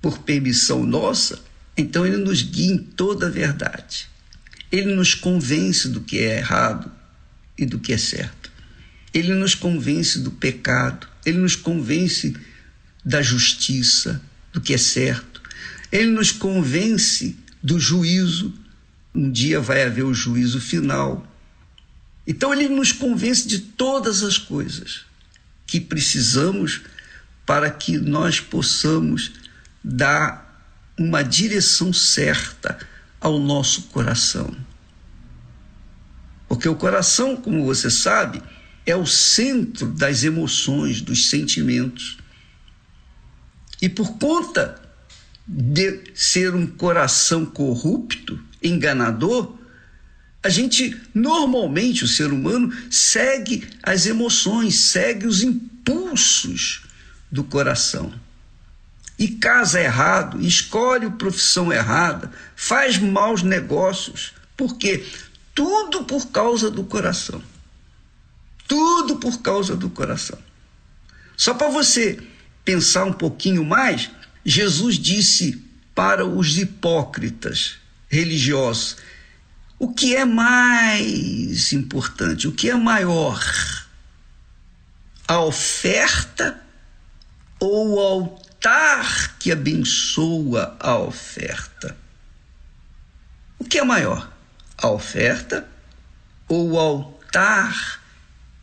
[0.01, 1.39] por permissão nossa,
[1.77, 4.09] então ele nos guia em toda a verdade.
[4.73, 6.91] Ele nos convence do que é errado
[7.59, 8.46] e do que é certo.
[9.17, 12.37] Ele nos convence do pecado, ele nos convence
[13.03, 14.21] da justiça,
[14.53, 15.41] do que é certo.
[15.91, 18.53] Ele nos convence do juízo.
[19.15, 21.27] Um dia vai haver o juízo final.
[22.27, 25.07] Então ele nos convence de todas as coisas
[25.67, 26.83] que precisamos
[27.47, 29.33] para que nós possamos
[29.83, 30.63] dar
[30.99, 32.77] uma direção certa
[33.19, 34.55] ao nosso coração.
[36.47, 38.43] Porque o coração, como você sabe,
[38.87, 42.19] é o centro das emoções, dos sentimentos.
[43.83, 44.81] E por conta
[45.47, 49.57] de ser um coração corrupto, enganador,
[50.43, 56.85] a gente normalmente, o ser humano, segue as emoções, segue os impulsos
[57.31, 58.13] do coração.
[59.19, 64.33] E casa errado, escolhe profissão errada, faz maus negócios.
[64.57, 65.05] Por quê?
[65.55, 67.43] Tudo por causa do coração.
[68.67, 70.39] Tudo por causa do coração.
[71.37, 72.19] Só para você
[72.65, 74.11] pensar um pouquinho mais,
[74.45, 75.63] Jesus disse
[75.95, 77.77] para os hipócritas
[78.09, 78.97] religiosos:
[79.79, 83.43] o que é mais importante, o que é maior?
[85.29, 86.63] A oferta
[87.61, 91.97] ou o altar que abençoa a oferta?
[93.59, 94.33] O que é maior?
[94.79, 95.69] A oferta
[96.49, 97.96] ou o altar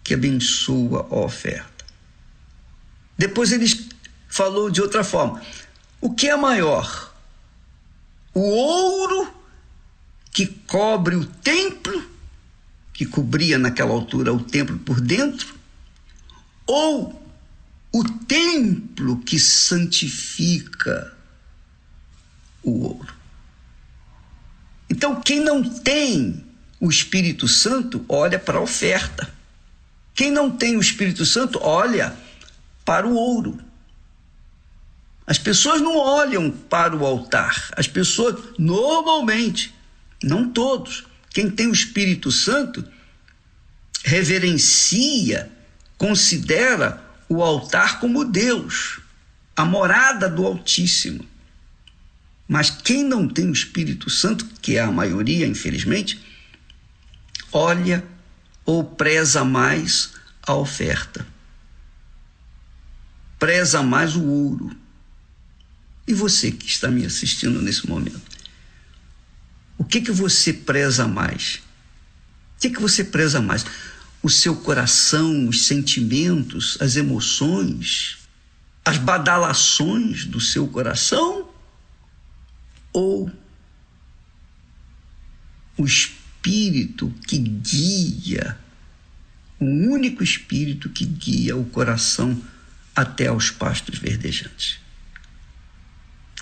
[0.03, 1.85] que abençoa a oferta?
[3.17, 3.65] Depois ele
[4.27, 5.41] falou de outra forma:
[6.01, 7.13] o que é maior?
[8.33, 9.33] O ouro
[10.31, 12.03] que cobre o templo,
[12.91, 15.55] que cobria naquela altura o templo por dentro,
[16.65, 17.21] ou
[17.93, 21.15] o templo que santifica
[22.63, 23.13] o ouro.
[24.89, 26.43] Então, quem não tem
[26.79, 29.31] o Espírito Santo, olha para a oferta.
[30.13, 32.15] Quem não tem o Espírito Santo, olha
[32.85, 33.59] para o ouro.
[35.25, 37.69] As pessoas não olham para o altar.
[37.75, 39.73] As pessoas, normalmente,
[40.21, 42.85] não todos, quem tem o Espírito Santo,
[44.03, 45.49] reverencia,
[45.97, 48.99] considera o altar como Deus,
[49.55, 51.25] a morada do Altíssimo.
[52.47, 56.19] Mas quem não tem o Espírito Santo, que é a maioria, infelizmente,
[57.51, 58.03] olha
[58.65, 61.25] ou preza mais a oferta,
[63.37, 64.83] preza mais o ouro
[66.07, 68.21] e você que está me assistindo nesse momento?
[69.77, 71.61] O que que você preza mais?
[72.57, 73.65] O que que você preza mais?
[74.21, 78.19] O seu coração, os sentimentos, as emoções,
[78.85, 81.49] as badalações do seu coração?
[82.91, 83.31] Ou
[85.77, 88.57] o espírito que guia,
[89.59, 92.39] o único espírito que guia o coração
[92.95, 94.83] até aos pastos verdejantes?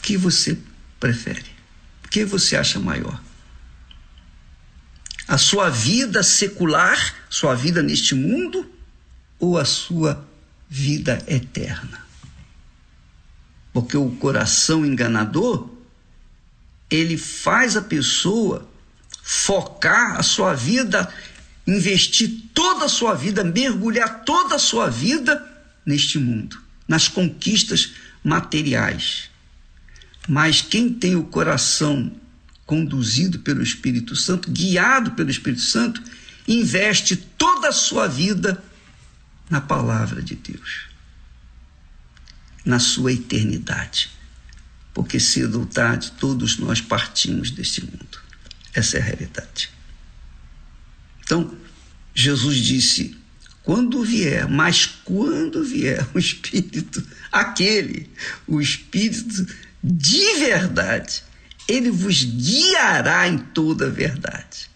[0.01, 0.57] que você
[0.99, 1.45] prefere?
[2.03, 3.21] O que você acha maior?
[5.27, 8.69] A sua vida secular, sua vida neste mundo,
[9.39, 10.27] ou a sua
[10.67, 12.05] vida eterna?
[13.71, 15.69] Porque o coração enganador,
[16.89, 18.69] ele faz a pessoa
[19.33, 21.09] focar a sua vida,
[21.65, 25.41] investir toda a sua vida, mergulhar toda a sua vida
[25.85, 29.29] neste mundo, nas conquistas materiais.
[30.27, 32.11] Mas quem tem o coração
[32.65, 36.03] conduzido pelo Espírito Santo, guiado pelo Espírito Santo,
[36.45, 38.61] investe toda a sua vida
[39.49, 40.87] na palavra de Deus,
[42.65, 44.11] na sua eternidade.
[44.93, 48.20] Porque cedo ou tarde todos nós partimos deste mundo.
[48.73, 49.69] Essa é a realidade.
[51.23, 51.55] Então,
[52.13, 53.17] Jesus disse:
[53.63, 58.09] quando vier, mas quando vier o Espírito, aquele,
[58.47, 59.45] o Espírito
[59.83, 61.23] de verdade,
[61.67, 64.69] ele vos guiará em toda a verdade.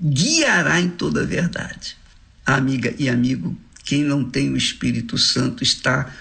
[0.00, 1.96] Guiará em toda a verdade.
[2.44, 6.12] Amiga e amigo, quem não tem o Espírito Santo está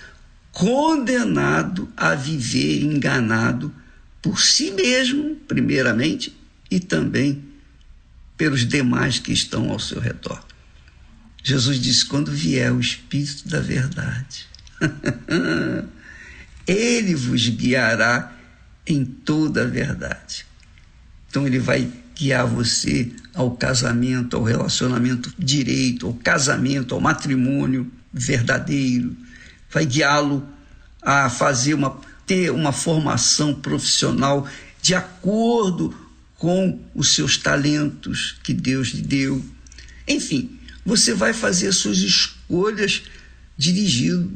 [0.51, 3.73] condenado a viver enganado
[4.21, 6.38] por si mesmo, primeiramente,
[6.69, 7.43] e também
[8.37, 10.43] pelos demais que estão ao seu redor.
[11.43, 14.47] Jesus disse: quando vier o Espírito da Verdade.
[16.67, 18.31] Ele vos guiará
[18.85, 20.45] em toda a verdade.
[21.27, 29.15] Então, ele vai guiar você ao casamento, ao relacionamento direito, ao casamento, ao matrimônio verdadeiro.
[29.71, 30.47] Vai guiá-lo
[31.01, 34.47] a fazer uma ter uma formação profissional
[34.83, 35.95] de acordo
[36.39, 39.45] com os seus talentos que Deus lhe deu.
[40.07, 43.03] Enfim, você vai fazer suas escolhas
[43.57, 44.31] dirigido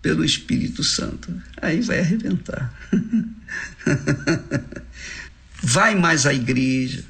[0.00, 1.34] pelo Espírito Santo.
[1.60, 2.72] Aí vai arrebentar.
[5.60, 7.04] vai mais à igreja.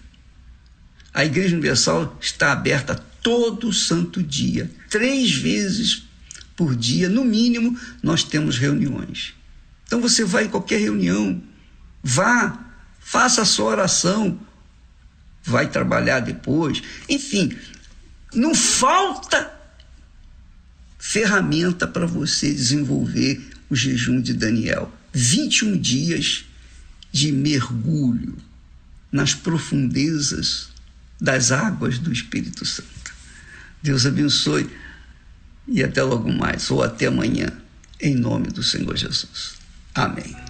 [1.13, 6.05] A Igreja Universal está aberta todo santo dia, três vezes
[6.57, 9.35] por dia, no mínimo, nós temos reuniões.
[9.87, 11.41] Então você vai em qualquer reunião,
[12.03, 12.62] vá,
[13.13, 14.41] faça a sua oração,
[15.45, 16.83] vai trabalhar depois.
[17.07, 17.55] Enfim,
[18.33, 19.53] não falta
[20.99, 24.91] ferramenta para você desenvolver o jejum de Daniel.
[25.13, 26.47] 21 dias
[27.13, 28.35] de mergulho
[29.13, 30.71] nas profundezas
[31.21, 33.13] das águas do Espírito Santo.
[33.83, 34.71] Deus abençoe
[35.69, 37.49] e até logo mais, ou até amanhã,
[38.01, 39.57] em nome do Senhor Jesus.
[39.95, 40.42] Amém.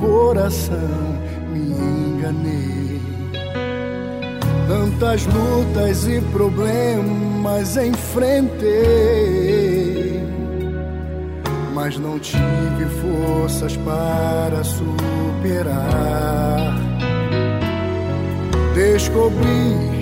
[0.00, 0.78] Coração
[1.52, 3.00] me enganei.
[4.68, 8.72] Tantas lutas e problemas enfrentei,
[11.74, 15.74] mas não tive forças para superar.
[18.74, 19.93] Descobri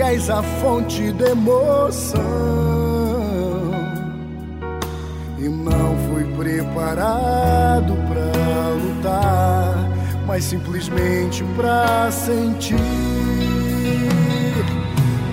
[0.00, 2.22] és a fonte de emoção
[5.38, 9.74] e não fui preparado para lutar,
[10.26, 12.76] mas simplesmente para sentir.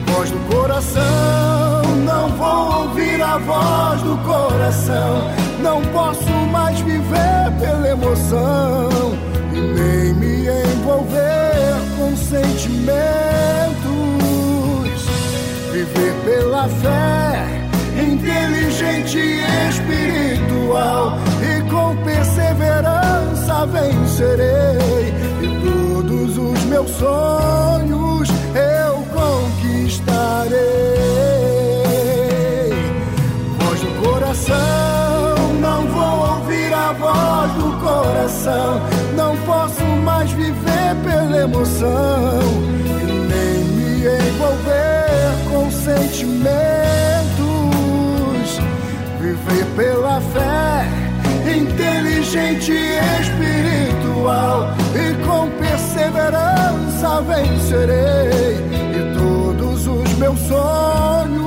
[0.07, 5.31] Voz do coração, não vou ouvir a voz do coração.
[5.61, 8.89] Não posso mais viver pela emoção
[9.53, 13.72] e nem me envolver com sentimentos.
[15.93, 17.63] Viver pela fé.
[17.95, 30.57] Inteligente e espiritual, e com perseverança vencerei, e todos os meus sonhos eu conquistarei.
[33.59, 38.81] Voz do coração, não vou ouvir a voz do coração,
[39.15, 42.41] não posso mais viver pela emoção,
[45.93, 46.53] sentimentos.
[49.19, 50.87] Viver pela fé,
[51.49, 58.57] inteligente e espiritual, e com perseverança vencerei,
[58.91, 61.42] e todos os meus sonhos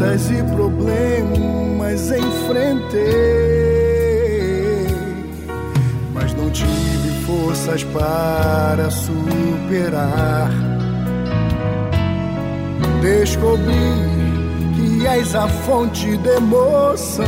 [0.00, 3.00] lutas e problemas enfrentei,
[6.14, 10.50] mas não tive forças para superar.
[13.02, 13.74] Descobri
[14.74, 17.26] que és a fonte de emoção.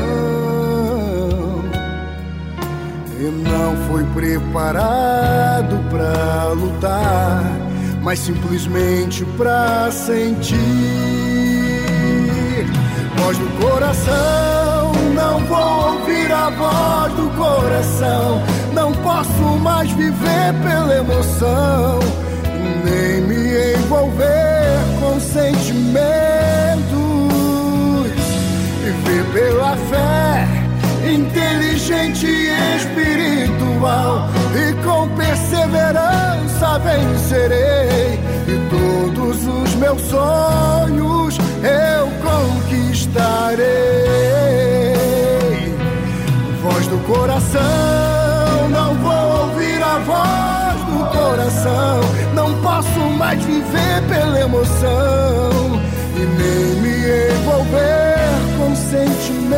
[3.20, 7.44] E não fui preparado para lutar,
[8.03, 11.01] mas simplesmente para sentir
[13.32, 14.92] voz do coração.
[15.14, 18.42] Não vou ouvir a voz do coração.
[18.72, 21.98] Não posso mais viver pela emoção,
[22.84, 26.02] nem me envolver com sentimentos.
[28.82, 30.48] Viver pela fé,
[31.09, 38.20] inteligente e espiritual, e com perseverança vencerei.
[38.48, 41.92] E todos os meus sonhos eu
[43.12, 43.66] conquistarei.
[46.62, 52.01] Voz do coração, não vou ouvir a voz do coração.
[52.34, 55.80] Não posso mais viver pela emoção
[56.16, 58.28] e nem me envolver
[58.59, 59.52] com sentimentos.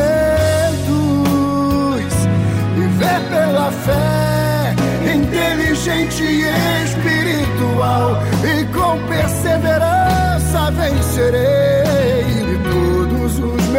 [2.75, 4.75] Viver pela fé,
[5.13, 6.45] inteligente e
[6.83, 11.64] espiritual, e com perseverança vencerei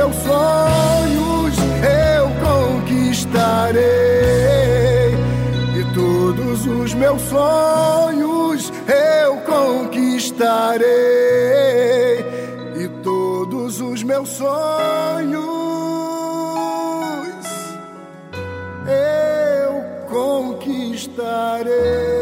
[0.07, 3.83] meus sonhos eu conquistarei.
[5.75, 10.87] E todos os meus sonhos eu conquistarei.
[12.77, 14.47] E todos os meus sonhos
[18.87, 22.16] eu conquistarei.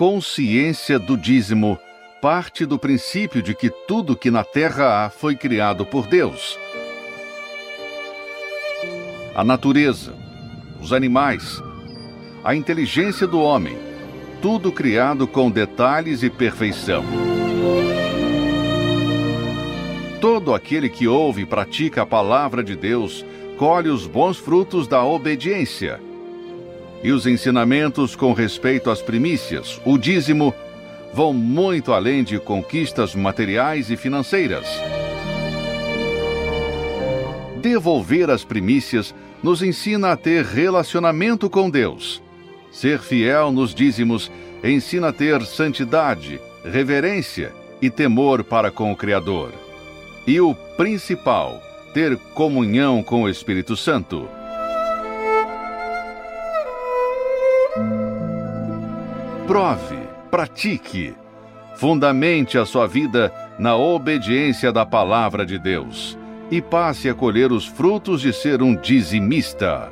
[0.00, 1.78] Consciência do dízimo
[2.22, 6.58] parte do princípio de que tudo que na terra há foi criado por Deus.
[9.34, 10.14] A natureza,
[10.80, 11.62] os animais,
[12.42, 13.76] a inteligência do homem,
[14.40, 17.04] tudo criado com detalhes e perfeição.
[20.18, 23.22] Todo aquele que ouve e pratica a palavra de Deus
[23.58, 26.00] colhe os bons frutos da obediência.
[27.02, 30.54] E os ensinamentos com respeito às primícias, o dízimo,
[31.12, 34.66] vão muito além de conquistas materiais e financeiras.
[37.60, 42.22] Devolver as primícias nos ensina a ter relacionamento com Deus.
[42.70, 44.30] Ser fiel nos dízimos
[44.62, 49.52] ensina a ter santidade, reverência e temor para com o Criador.
[50.26, 51.62] E o principal,
[51.94, 54.28] ter comunhão com o Espírito Santo.
[59.50, 59.98] Prove,
[60.30, 61.12] pratique,
[61.74, 66.16] fundamente a sua vida na obediência da palavra de Deus
[66.52, 69.90] e passe a colher os frutos de ser um dizimista.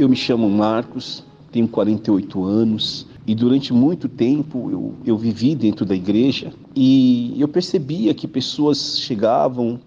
[0.00, 1.22] Eu me chamo Marcos,
[1.52, 7.46] tenho 48 anos e durante muito tempo eu, eu vivi dentro da igreja e eu
[7.46, 9.78] percebia que pessoas chegavam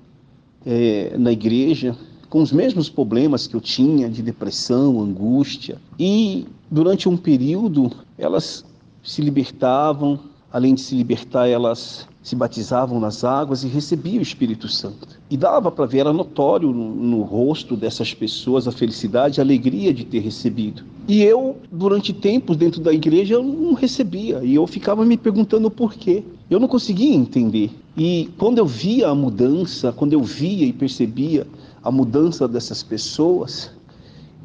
[0.64, 1.98] é, na igreja
[2.30, 5.81] com os mesmos problemas que eu tinha de depressão, angústia.
[5.98, 8.64] E durante um período elas
[9.02, 10.19] se libertavam,
[10.52, 15.09] além de se libertar, elas se batizavam nas águas e recebiam o Espírito Santo.
[15.29, 19.93] E dava para ver, era notório no, no, rosto dessas pessoas a felicidade, a alegria
[19.93, 20.83] de ter recebido.
[21.05, 24.39] E eu, durante tempos dentro da igreja, eu não recebia.
[24.41, 26.23] E eu ficava me perguntando por quê.
[26.49, 27.69] Eu não conseguia entender.
[27.97, 31.45] E quando eu via a mudança, quando eu via e percebia
[31.83, 33.69] a mudança dessas pessoas,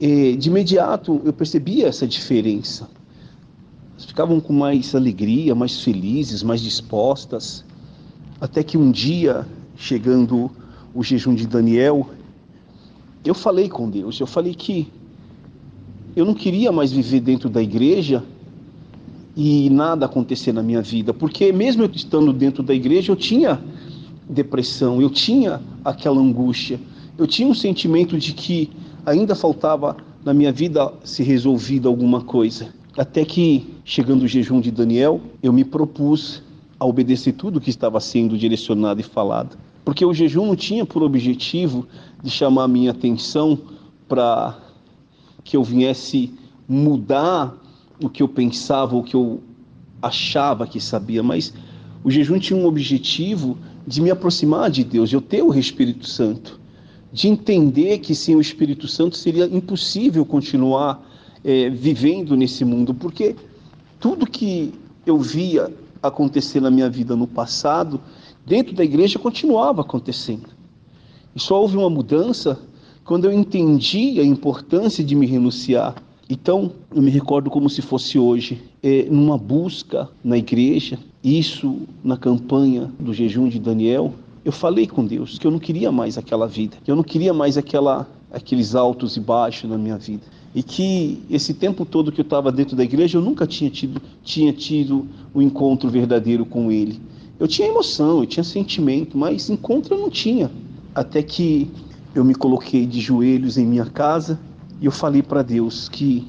[0.00, 2.88] eh, de imediato eu percebia essa diferença.
[4.06, 7.64] Ficavam com mais alegria, mais felizes, mais dispostas.
[8.40, 9.46] Até que um dia,
[9.76, 10.50] chegando
[10.94, 12.08] o jejum de Daniel,
[13.24, 14.88] eu falei com Deus, eu falei que
[16.16, 18.24] eu não queria mais viver dentro da igreja
[19.36, 23.60] e nada acontecer na minha vida, porque mesmo eu estando dentro da igreja, eu tinha
[24.28, 26.80] depressão, eu tinha aquela angústia,
[27.16, 28.70] eu tinha um sentimento de que
[29.04, 32.77] ainda faltava na minha vida se resolvida alguma coisa.
[32.98, 36.42] Até que, chegando o jejum de Daniel, eu me propus
[36.80, 39.56] a obedecer tudo que estava sendo direcionado e falado.
[39.84, 41.86] Porque o jejum não tinha por objetivo
[42.20, 43.56] de chamar a minha atenção
[44.08, 44.58] para
[45.44, 46.34] que eu viesse
[46.68, 47.56] mudar
[48.02, 49.40] o que eu pensava, o que eu
[50.02, 51.54] achava que sabia, mas
[52.02, 53.56] o jejum tinha um objetivo
[53.86, 56.58] de me aproximar de Deus, de eu ter o Espírito Santo,
[57.12, 61.07] de entender que sem o Espírito Santo seria impossível continuar
[61.44, 63.36] é, vivendo nesse mundo, porque
[64.00, 64.72] tudo que
[65.06, 68.00] eu via acontecer na minha vida no passado,
[68.46, 70.48] dentro da igreja continuava acontecendo.
[71.34, 72.58] E só houve uma mudança
[73.04, 75.94] quando eu entendi a importância de me renunciar.
[76.28, 82.16] Então, eu me recordo como se fosse hoje, é, numa busca na igreja, isso na
[82.16, 84.12] campanha do jejum de Daniel,
[84.44, 87.32] eu falei com Deus que eu não queria mais aquela vida, que eu não queria
[87.32, 90.22] mais aquela, aqueles altos e baixos na minha vida
[90.54, 94.00] e que esse tempo todo que eu estava dentro da igreja eu nunca tinha tido
[94.22, 97.00] tinha tido o um encontro verdadeiro com ele.
[97.38, 100.50] Eu tinha emoção, eu tinha sentimento, mas encontro eu não tinha.
[100.94, 101.70] Até que
[102.14, 104.40] eu me coloquei de joelhos em minha casa
[104.80, 106.26] e eu falei para Deus que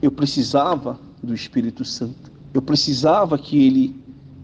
[0.00, 2.30] eu precisava do Espírito Santo.
[2.52, 3.96] Eu precisava que ele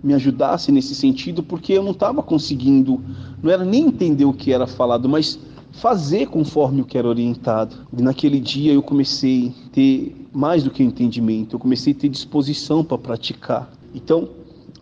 [0.03, 3.01] me ajudasse nesse sentido, porque eu não estava conseguindo,
[3.43, 5.39] não era nem entender o que era falado, mas
[5.73, 7.77] fazer conforme o que era orientado.
[7.97, 12.09] E naquele dia eu comecei a ter mais do que entendimento, eu comecei a ter
[12.09, 13.71] disposição para praticar.
[13.95, 14.29] Então,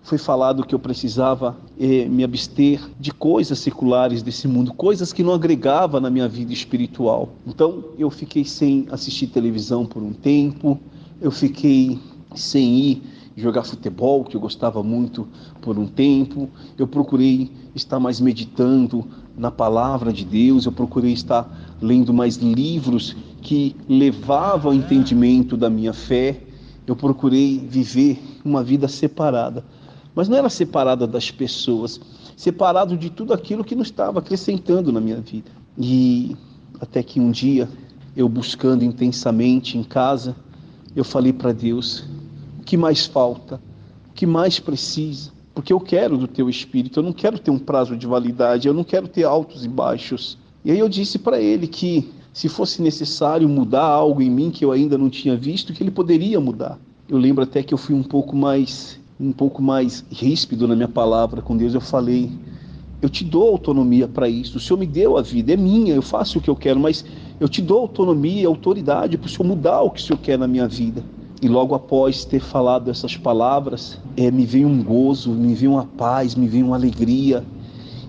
[0.02, 5.22] foi falado que eu precisava é, me abster de coisas seculares desse mundo, coisas que
[5.22, 7.28] não agregava na minha vida espiritual.
[7.46, 10.78] Então, eu fiquei sem assistir televisão por um tempo,
[11.20, 11.98] eu fiquei
[12.34, 13.02] sem ir
[13.38, 15.26] jogar futebol, que eu gostava muito
[15.60, 16.50] por um tempo.
[16.76, 19.04] Eu procurei estar mais meditando
[19.36, 25.70] na palavra de Deus, eu procurei estar lendo mais livros que levavam ao entendimento da
[25.70, 26.40] minha fé.
[26.86, 29.64] Eu procurei viver uma vida separada.
[30.14, 32.00] Mas não era separada das pessoas,
[32.36, 35.50] separado de tudo aquilo que não estava acrescentando na minha vida.
[35.78, 36.36] E
[36.80, 37.68] até que um dia,
[38.16, 40.34] eu buscando intensamente em casa,
[40.96, 42.04] eu falei para Deus:
[42.68, 43.58] que mais falta,
[44.10, 47.58] o que mais precisa, porque eu quero do teu espírito, eu não quero ter um
[47.58, 50.36] prazo de validade, eu não quero ter altos e baixos.
[50.62, 54.66] E aí eu disse para ele que se fosse necessário mudar algo em mim que
[54.66, 56.78] eu ainda não tinha visto, que ele poderia mudar.
[57.08, 60.88] Eu lembro até que eu fui um pouco mais um pouco mais ríspido na minha
[60.88, 62.30] palavra com Deus, eu falei:
[63.00, 64.58] "Eu te dou autonomia para isso.
[64.58, 67.02] O Senhor me deu a vida, é minha, eu faço o que eu quero, mas
[67.40, 70.38] eu te dou autonomia e autoridade para o Senhor mudar o que o Senhor quer
[70.38, 71.02] na minha vida."
[71.40, 75.86] E logo após ter falado essas palavras, é, me veio um gozo, me veio uma
[75.86, 77.44] paz, me veio uma alegria.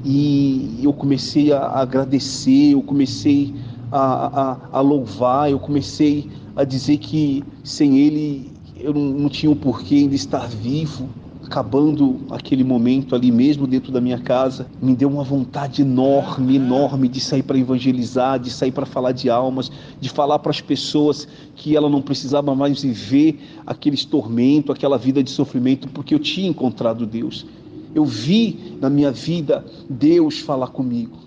[0.04, 3.54] E eu comecei a agradecer, eu comecei
[3.92, 9.52] a, a, a louvar, eu comecei a dizer que sem Ele eu não, não tinha
[9.52, 11.08] o porquê de estar vivo
[11.50, 17.08] acabando aquele momento ali mesmo dentro da minha casa, me deu uma vontade enorme, enorme
[17.08, 21.28] de sair para evangelizar, de sair para falar de almas, de falar para as pessoas
[21.56, 26.48] que ela não precisava mais viver aqueles tormentos, aquela vida de sofrimento, porque eu tinha
[26.48, 27.48] encontrado Deus.
[27.96, 31.18] Eu vi na minha vida Deus falar comigo.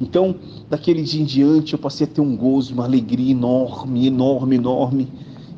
[0.00, 0.34] Então,
[0.68, 5.08] daquele dia em diante, eu passei a ter um gozo, uma alegria enorme, enorme, enorme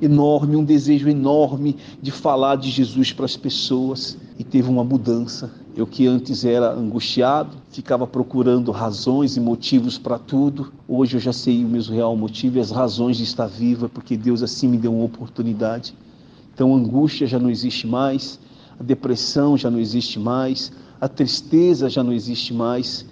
[0.02, 5.50] enorme, um desejo enorme de falar de Jesus para as pessoas e teve uma mudança.
[5.76, 10.72] Eu que antes era angustiado, ficava procurando razões e motivos para tudo.
[10.88, 14.16] Hoje eu já sei o meu real motivo e as razões de estar viva, porque
[14.16, 15.94] Deus assim me deu uma oportunidade.
[16.52, 18.38] Então a angústia já não existe mais,
[18.78, 23.06] a depressão já não existe mais, a tristeza já não existe mais,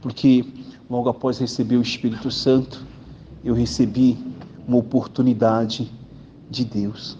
[0.00, 0.44] porque
[0.88, 2.82] logo após receber o Espírito Santo,
[3.42, 4.16] eu recebi
[4.68, 5.90] uma oportunidade
[6.50, 7.18] de Deus.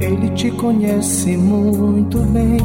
[0.00, 2.58] Ele te conhece muito bem,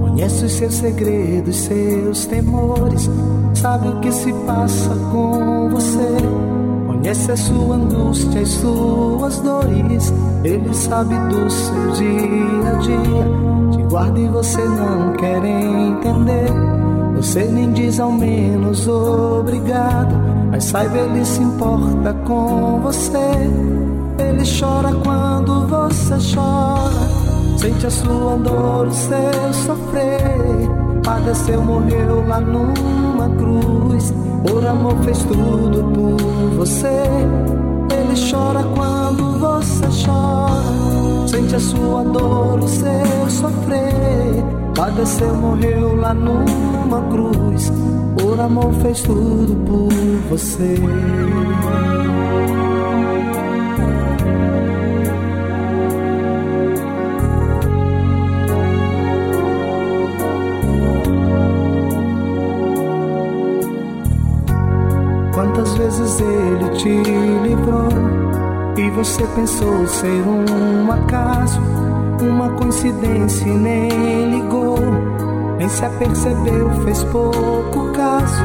[0.00, 3.08] conhece os seus segredos, seus temores,
[3.54, 6.61] sabe o que se passa com você.
[7.02, 10.14] Conhece a sua angústia e suas dores.
[10.44, 13.72] Ele sabe do seu dia a dia.
[13.72, 16.46] Te guarda e você não quer entender.
[17.16, 20.14] Você nem diz ao menos obrigado.
[20.52, 23.18] Mas saiba, ele se importa com você.
[24.20, 27.58] Ele chora quando você chora.
[27.58, 30.70] Sente a sua dor, o seu sofrer.
[31.02, 33.71] Padeceu, morreu lá numa cruz.
[34.46, 37.04] Por amor fez tudo por você.
[37.90, 41.28] Ele chora quando você chora.
[41.28, 44.44] Sente a sua dor, o seu sofrer.
[44.74, 47.72] Padeceu, morreu lá numa cruz.
[48.18, 49.92] Por amor fez tudo por
[50.30, 50.74] você.
[66.12, 66.88] Vezes ele te
[67.42, 67.88] livrou
[68.76, 71.58] e você pensou ser um acaso,
[72.20, 74.78] uma coincidência e nem ligou,
[75.56, 78.44] nem se apercebeu, fez pouco caso.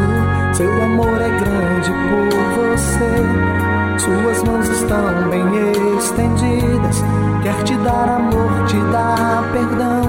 [0.53, 7.03] Seu amor é grande por você, suas mãos estão bem estendidas,
[7.43, 10.01] quer te dar amor, te dar perdão.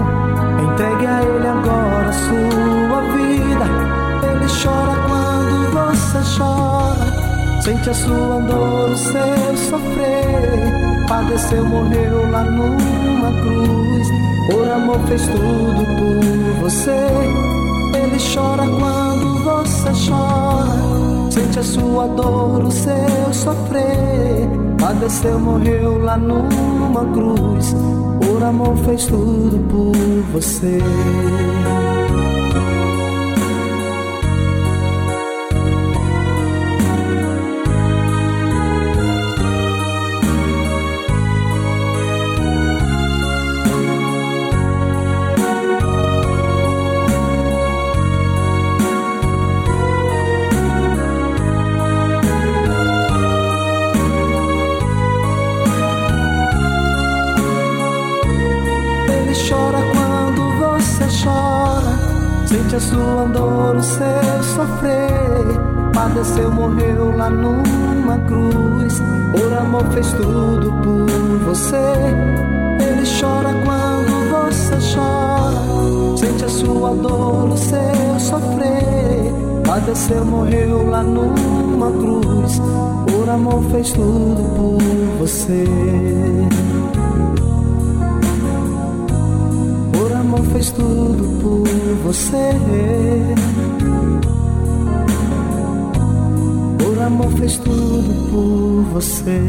[0.62, 3.64] Entregue a ele agora a sua vida.
[4.28, 6.97] Ele chora quando você chora.
[7.62, 11.06] Sente a sua dor, o seu sofrer.
[11.08, 14.08] Padeceu, morreu lá numa cruz.
[14.50, 17.06] Por amor fez tudo por você.
[17.94, 21.30] Ele chora quando você chora.
[21.30, 24.48] Sente a sua dor, o seu sofrer.
[24.80, 27.74] Padeceu, morreu lá numa cruz.
[28.20, 30.78] Por amor fez tudo por você.
[63.76, 65.08] O seu sofrer.
[65.94, 69.02] Padeceu, morreu lá numa cruz.
[69.32, 71.76] Por amor fez tudo por você.
[72.80, 76.16] Ele chora quando você chora.
[76.16, 79.32] Sente a sua dor, o seu sofrer.
[79.66, 82.60] Padeceu, morreu lá numa cruz.
[83.06, 85.64] Por amor fez tudo por você.
[90.58, 91.68] Fez tudo por
[92.02, 92.50] você.
[96.78, 99.40] Por amor fez tudo por você.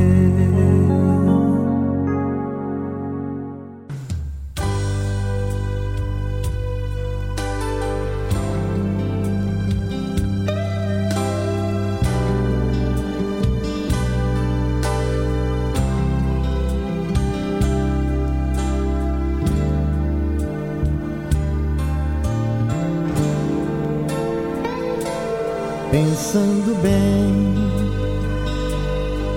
[26.19, 27.55] Pensando bem,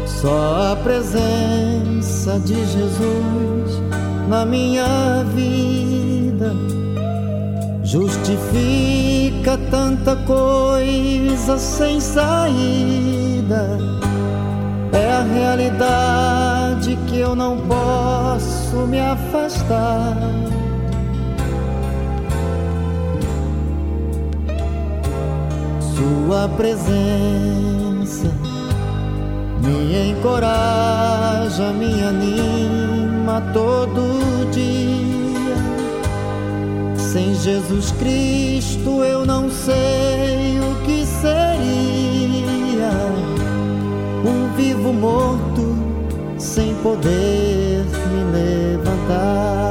[0.05, 3.81] só a presença de Jesus
[4.29, 6.53] na minha vida
[7.85, 13.79] justifica tanta coisa sem saída.
[14.93, 20.17] É a realidade que eu não posso me afastar.
[25.95, 28.29] Sua presença
[29.63, 35.57] me encoraja, me anima todo dia.
[36.97, 42.93] Sem Jesus Cristo eu não sei o que seria.
[44.25, 45.77] Um vivo morto
[46.39, 49.62] sem poder me levantar.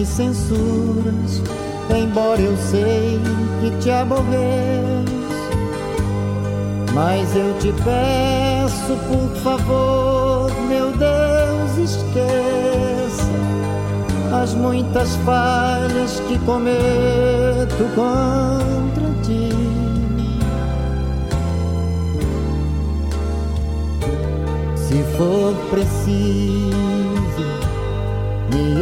[0.00, 1.42] Me censuras,
[1.94, 3.20] embora eu sei
[3.60, 5.10] que te aborreço.
[6.94, 13.28] Mas eu te peço, por favor, meu Deus, esqueça
[14.42, 19.50] as muitas falhas que cometo contra ti.
[24.76, 26.89] Se for preciso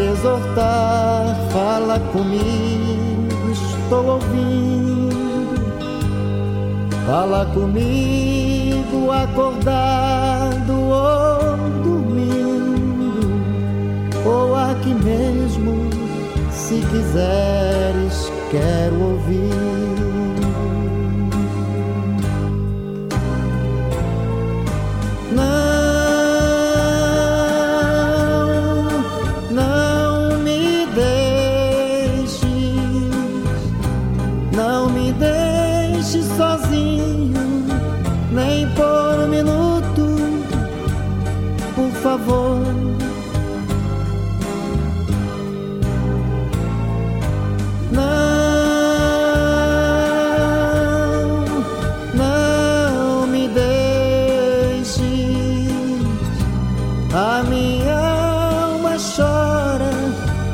[0.01, 4.79] exortar, fala comigo, estou ouvindo.
[7.07, 13.31] Fala comigo, acordado ou dormindo,
[14.27, 15.89] ou aqui mesmo,
[16.53, 19.98] se quiseres, quero ouvir.
[42.29, 42.61] Não,
[52.15, 55.01] não me deixe.
[57.15, 59.91] A minha alma chora,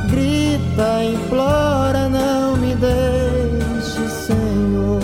[0.09, 5.01] grita, implora, não me deixe, Senhor.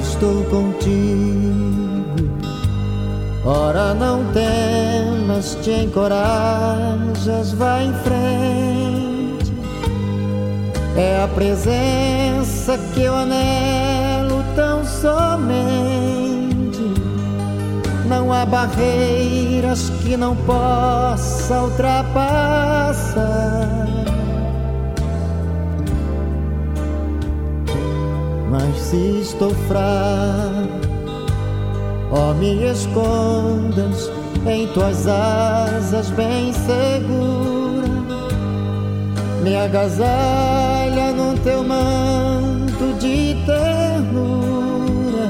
[0.00, 1.13] Estou contigo
[5.64, 9.52] te encorajas, vai em frente.
[10.94, 15.54] É a presença que eu anelo tão somente.
[18.06, 23.24] Não há barreiras que não possa ultrapassar.
[28.50, 30.73] Mas se estou fraco,
[32.14, 34.10] ó, me escondas
[34.46, 37.88] em tuas asas bem segura,
[39.42, 45.28] me agasalha no teu manto de ternura,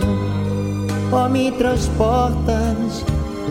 [1.10, 3.04] ó me transportas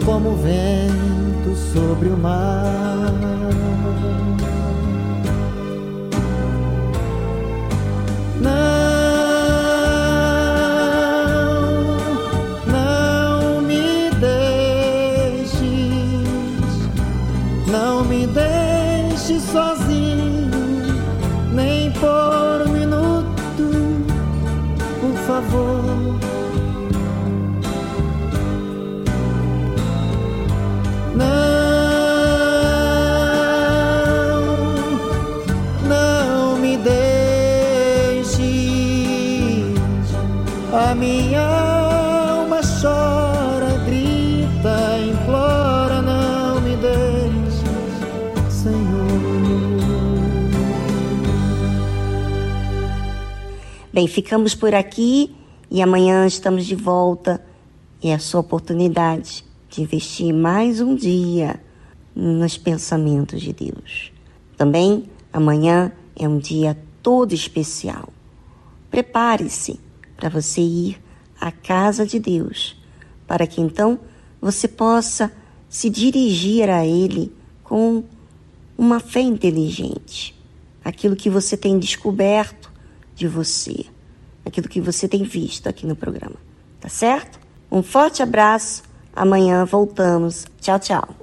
[0.06, 3.63] como vento sobre o mar.
[53.94, 55.36] Bem, ficamos por aqui
[55.70, 57.40] e amanhã estamos de volta.
[58.02, 61.62] E é a sua oportunidade de investir mais um dia
[62.16, 64.12] nos pensamentos de Deus.
[64.58, 68.10] Também amanhã é um dia todo especial.
[68.90, 69.80] Prepare-se
[70.18, 71.00] para você ir
[71.40, 72.76] à casa de Deus,
[73.28, 74.00] para que então
[74.42, 75.32] você possa
[75.70, 77.32] se dirigir a Ele
[77.64, 78.04] com
[78.76, 80.36] uma fé inteligente.
[80.84, 82.63] Aquilo que você tem descoberto
[83.16, 83.86] de você,
[84.46, 86.36] aquilo que você tem visto aqui no programa.
[86.80, 87.40] Tá certo?
[87.72, 88.84] Um forte abraço.
[89.16, 90.46] Amanhã voltamos.
[90.60, 91.23] Tchau, tchau.